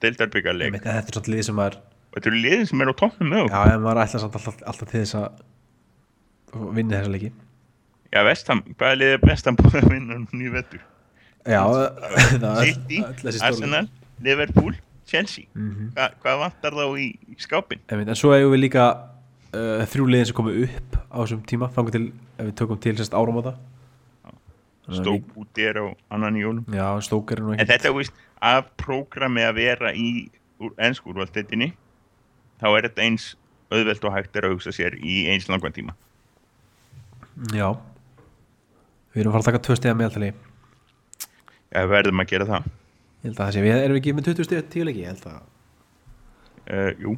[0.00, 1.58] en þetta er svona lið sem
[2.10, 3.00] og þetta eru liðin sem eru á
[3.44, 3.52] okkur.
[3.54, 5.42] Já, en maður ætla samt alltaf, alltaf til þess að
[6.78, 7.32] vinna þessa leiki.
[8.10, 10.80] Já Vestam, hvaða lið er Vestam búið að vinna í vettur
[11.46, 11.60] Já,
[12.42, 13.02] það er City,
[13.46, 13.84] Arsenal,
[14.24, 14.74] Liverpool,
[15.10, 15.48] Chelsea.
[15.54, 15.90] Mhm.
[15.96, 17.08] Hva, hvað vantar þá í,
[17.42, 17.82] skápin?
[17.90, 18.86] Einmitt, en svo hefur við líka
[19.50, 22.04] uh, þrjú liðin sem komið upp á þessum tíma þannig til,
[22.38, 23.56] ef við tökum til sérst áramóta.
[24.86, 26.64] Þannig að Stók úti er á annan jólum.
[26.74, 30.08] Já, stókar er nú en ekki þetta er víst af prógrami að vera í
[30.60, 31.72] úr ennskúrvaldettinni
[32.60, 33.28] þá er þetta eins
[33.70, 35.94] auðvelt og hægt er að hugsa sér í eins langan tíma.
[37.54, 37.70] Já.
[39.14, 40.30] Við erum að fara að taka tvö stiga meðaltali.
[40.30, 42.68] Ég ja, við verðum að gera það
[43.28, 45.26] held að það sé, við erum við ekki með 20 stiga tíu leiki Ég held
[45.30, 45.40] að
[46.70, 47.16] uh, jú.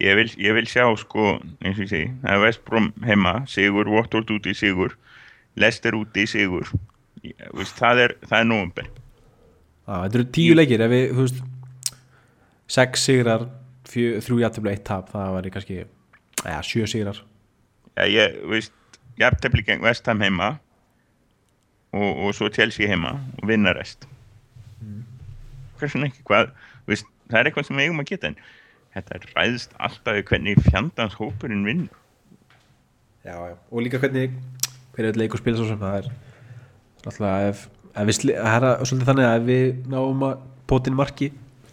[0.00, 1.26] Ég vil, ég vil sjá sko
[1.60, 4.96] eins og ég segi, það er Vestbrom heima Sigur, Watford úti Sigur
[5.60, 6.68] Leicester úti Sigur.
[7.24, 8.90] Ég- víst, það er, það er nóvumber
[9.84, 11.42] á, Þetta eru tíu leikir ef við, þú veist
[12.70, 13.48] sex sigrar,
[13.90, 15.78] fjö, þrjú jafntöfla eitt tap, það væri kannski
[16.44, 17.18] eða sjö sigrar.
[17.98, 18.72] Ja, ég, veist,
[19.20, 20.52] jafntefli gegn Vestham heima
[21.92, 24.06] og, og svo Chelsea heima og vinna rest.
[24.06, 24.19] hversun
[25.84, 26.52] ekki, hvað
[26.86, 28.38] veist, það er eitthvað sem við eigum að geta en
[28.94, 31.84] þetta ræðist alltaf hvernig fjandans hópurinn vinn
[33.24, 33.54] já, já.
[33.70, 34.34] og líka hvernig
[34.94, 36.08] hver er leikur spila svo sem það er.
[37.04, 41.30] Náttúrulega ef, ef við er svolítið þannig að ef við náum að potin marki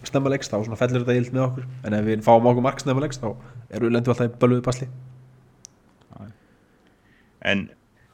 [0.07, 1.67] snemma leikst þá fellur þetta ild með okkur.
[1.83, 4.65] En ef við fáum okkur mark snemma leikst þá erum við lendum alltaf í bölvuðu
[4.67, 4.89] basli.
[7.47, 7.67] En,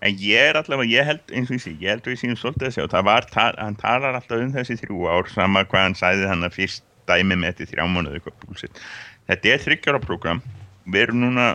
[0.04, 2.70] en ég er allavega, ég held eins og sé, ég held að við séum svolítið
[2.70, 3.30] að sjá, það var,
[3.62, 7.36] hann talar alltaf um þessi þrjú ár, sama hvað hann sæði hann að fyrst dæmi
[7.40, 8.84] með þetta í þrjá mánuði eitthvað búlsitt
[9.28, 10.42] þetta er þryggjara program
[10.86, 11.48] við erum núna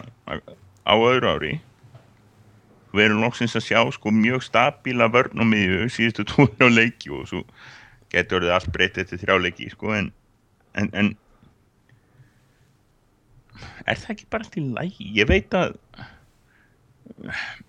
[0.88, 1.55] á öðru ári.
[2.96, 7.12] Við erum loksins að sjá sko mjög stabíla vörn og miðju síðustu tóður á leiki
[7.12, 7.42] og svo
[8.12, 10.12] getur orðið allt breytt eftir þrjá leiki sko en,
[10.80, 11.11] en, en
[13.84, 15.76] er það ekki bara í lægi ég veit að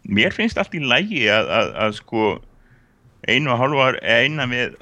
[0.04, 2.28] mér finnst allt í lægi að, að, að sko
[3.28, 4.78] einu og hálfa eina við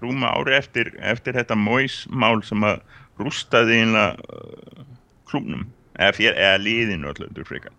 [0.00, 2.80] rúma ári eftir, eftir þetta móismál sem að
[3.20, 4.84] rústaði einlega uh,
[5.28, 5.66] klúnum
[5.98, 7.74] eða, fér, eða liðinu allur frekar.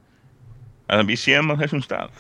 [0.92, 2.12] Að við séum á þessum stað.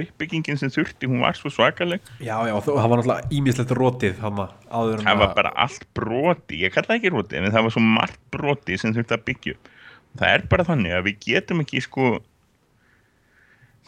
[0.00, 2.00] Uppbyggingin sem þurfti, hún var svo svakaleg.
[2.22, 4.38] Já, já, það var náttúrulega ímislegt rótið hann
[4.70, 7.74] áður en það var að bara allt broti ég kalla ekki broti, en það var
[7.74, 9.58] svo margt broti sem þurfti að byggja
[10.18, 12.10] það er bara þannig að við getum ekki sko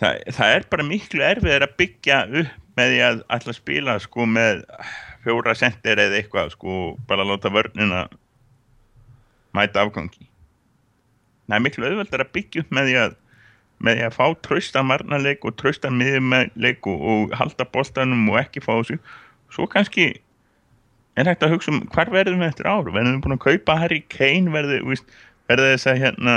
[0.01, 4.27] það, það er bara miklu erfið að byggja upp með því að alltaf spila sko
[4.29, 4.63] með
[5.23, 6.77] fjóra sendir eða eitthvað sko
[7.09, 8.07] bara láta vörnina
[9.57, 10.29] mæta afgangi.
[11.49, 13.19] Það er miklu auðveldar að byggja upp með því að
[13.83, 18.63] með því að fá trösta marnarleik og trösta miðumleik og, og halda boltanum og ekki
[18.63, 18.99] fá þessu.
[19.53, 20.07] Svo kannski
[21.19, 22.87] er hægt að hugsa um hvar verðum við eftir ár?
[22.87, 24.53] Verðum við búin að kaupa Harry Kane?
[24.55, 24.87] Verður
[25.51, 26.37] verður þess að hérna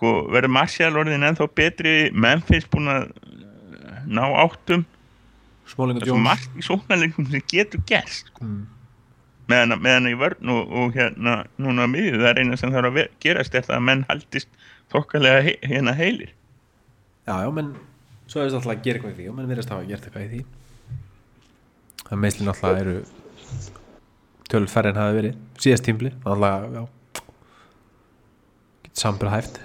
[0.00, 4.86] sko verður Martial orðin ennþá betri Memphis búin að eh, ná áttum?
[5.68, 8.46] Það er svo margt í sóknarleikum sem getur gerst sko.
[8.46, 8.62] Mm.
[9.52, 12.90] meðan, meðan í vörn og, og hérna núna á miðju það er eina sem þarf
[12.90, 14.48] að gerast er það að menn haldist
[14.90, 16.32] þokkalega he hérna heilir.
[17.28, 17.74] Já, já, menn
[18.24, 20.24] svo er þetta alltaf að gera eitthvað í því og menn verðast hafa gert eitthvað
[20.24, 20.40] í því.
[22.06, 22.96] Það meðslinn alltaf eru
[24.90, 26.82] en hafi verið síðast tímbli, alltaf, já
[29.00, 29.60] getur sambra hæft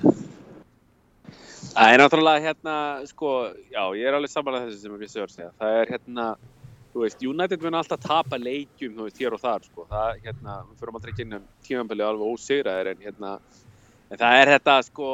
[1.76, 2.74] Það er náttúrulega hérna,
[3.04, 3.30] sko,
[3.68, 5.48] já, ég er alveg samanlega þessu sem var að segja.
[5.60, 6.28] Það er hérna,
[6.94, 9.84] þú veist, United mun alltaf tapa leikjum, þú veist, hér og þar, sko.
[9.90, 13.34] Það, hérna, við fyrir aldrei ekki inn um tímanbili alveg ósigraðir, en hérna,
[14.08, 15.10] en það er þetta, sko,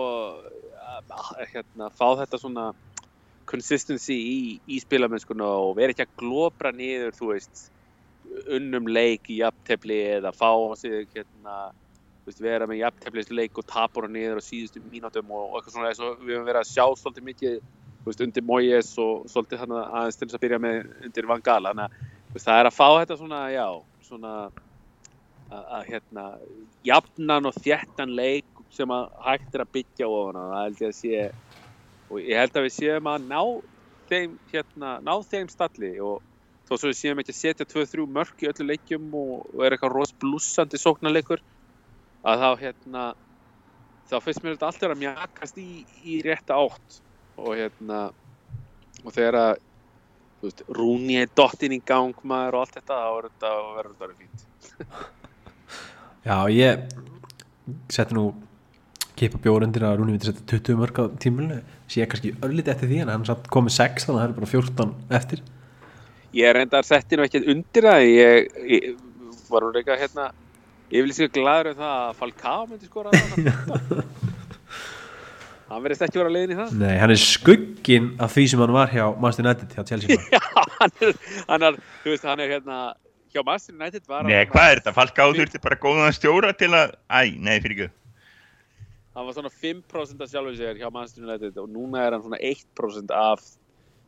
[1.56, 2.68] hérna, fá þetta svona
[3.50, 7.72] consistency í, í spilamennskuna og vera ekki að glóbra niður, þú veist,
[8.46, 11.72] unnum leik í jafntefli eða fá sig, hérna,
[12.26, 15.92] veist, vera með jafnteflisleik og tapur hann niður á síðustu mínútum og, og eitthvað svona
[15.92, 17.56] eins og við höfum verið að sjá svolítið mikið
[18.06, 21.64] veist, undir Moyes og svolítið aðeins til þess að byrja með undir Van Gaal.
[21.70, 21.96] Þannig
[22.36, 23.68] að það er að fá þetta svona, já,
[24.08, 24.34] svona
[25.52, 26.26] að, hérna,
[26.88, 30.92] jafnan og þjættan leik sem að hægt er að byggja ofan á, það held ég
[30.92, 31.24] að sé
[32.12, 33.42] og ég held að við séum að ná
[34.12, 36.22] þeim, hérna, ná þeim stalli og
[36.68, 39.76] þó svo við séum ekki að setja 2-3 mörk í öllu leikjum og, og er
[39.76, 41.44] eitthvað ros blúsandi sóknarleikur
[42.22, 43.06] að þá hérna
[44.12, 45.70] þá finnst mér þetta alltaf að mjakast í,
[46.04, 47.02] í rétta átt.
[47.42, 48.02] Og hérna
[49.02, 49.54] og þegar að
[50.44, 53.96] veist, Rúni er dottinn í gang maður og allt þetta þá er þetta og verður
[53.96, 54.48] þetta alveg fínt.
[56.28, 56.84] Já, ég
[57.90, 58.26] setti nú
[59.18, 61.62] kipa bjórundir að Rúni viti setja 20 mörg á tímulinu
[61.92, 64.52] sé kannski örlítið eftir því en hann satt komið 6 þannig að það er bara
[64.52, 65.44] 14 eftir.
[66.38, 68.88] Ég er enda að setja nú ekkert undir það ég, ég
[69.52, 70.30] var nú reyka hérna
[70.92, 73.10] ég vil sér gladur um það að Falcao myndi skora
[75.72, 78.76] hann verðist ekki vera leiðin í það Nei, hann er skugginn af því sem hann
[78.76, 80.20] var hjá Manchester United hjá Chelsea.
[80.36, 80.42] Já,
[80.82, 81.16] hann er,
[81.48, 82.82] hann er, þú veist, hann er hérna,
[83.32, 84.96] hjá Master United var Nei, hvað er þetta?
[85.00, 87.90] Falká þurfti bara góðan stjóra til að Æ, nei, fyrir ekki
[89.12, 92.40] hann var svona 5% af sjálfum sér hjá Master United og núna er hann svona
[92.40, 93.44] 1% af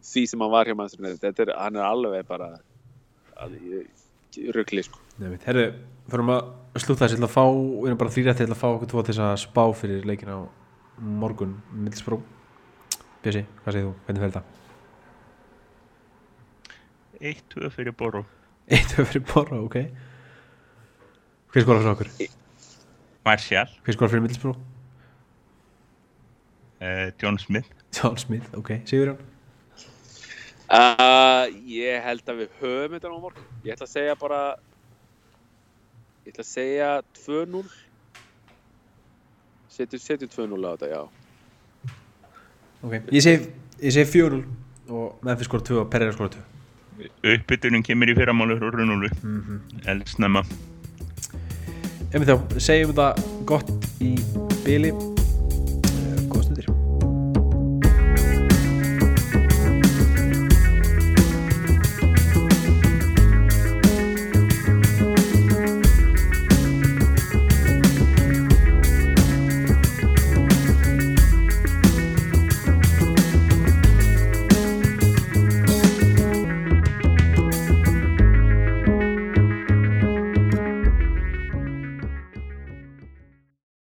[0.03, 1.19] því sem hann var hjá Master United.
[1.23, 2.53] Þetta er, hann er alveg bara
[4.55, 5.01] ruggli, sko.
[5.19, 5.65] Nei, mitt, herru,
[6.09, 6.47] fyrir að
[6.81, 9.13] slúta þessi til að fá, við erum bara þrýrætti til að fá okkur tvo til
[9.13, 10.39] þess að spá fyrir leikin á
[11.21, 12.17] morgun, Middlesbró
[13.23, 14.43] Bjössi, hvað segir þú, hvernig fer þetta?
[17.23, 18.23] 1-2 fyrir Boró
[18.73, 19.77] Eitt höf fyrir Borra, ok
[21.53, 22.09] Hver skora fyrir okkur?
[23.27, 24.55] Martial, Hver skora fyrir Middlesbró?
[26.81, 29.21] uh, John Smith John Smith, ok, Sigurjón
[30.73, 33.43] Uh, ég held að við höfum þetta á morgun.
[33.61, 34.37] Ég ætla að segja bara,
[36.25, 36.89] ég ætla að segja
[37.25, 37.63] 2-0.
[39.73, 41.01] Setjum, setjum 2-0 á þetta, já.
[42.83, 43.47] Ok, ég segi,
[43.81, 44.43] ég segi 4-0
[44.93, 46.41] og Memphis skora 2 og Pereira skora 2
[47.33, 49.59] Uppbytunin kemur í fyrramálur og runúlu mm Mhm.
[49.59, 49.89] -hmm.
[49.89, 50.43] Elsnæma
[52.13, 53.07] Ef við þá segjum þetta
[53.45, 53.71] gott
[54.01, 54.15] í
[54.65, 55.12] byli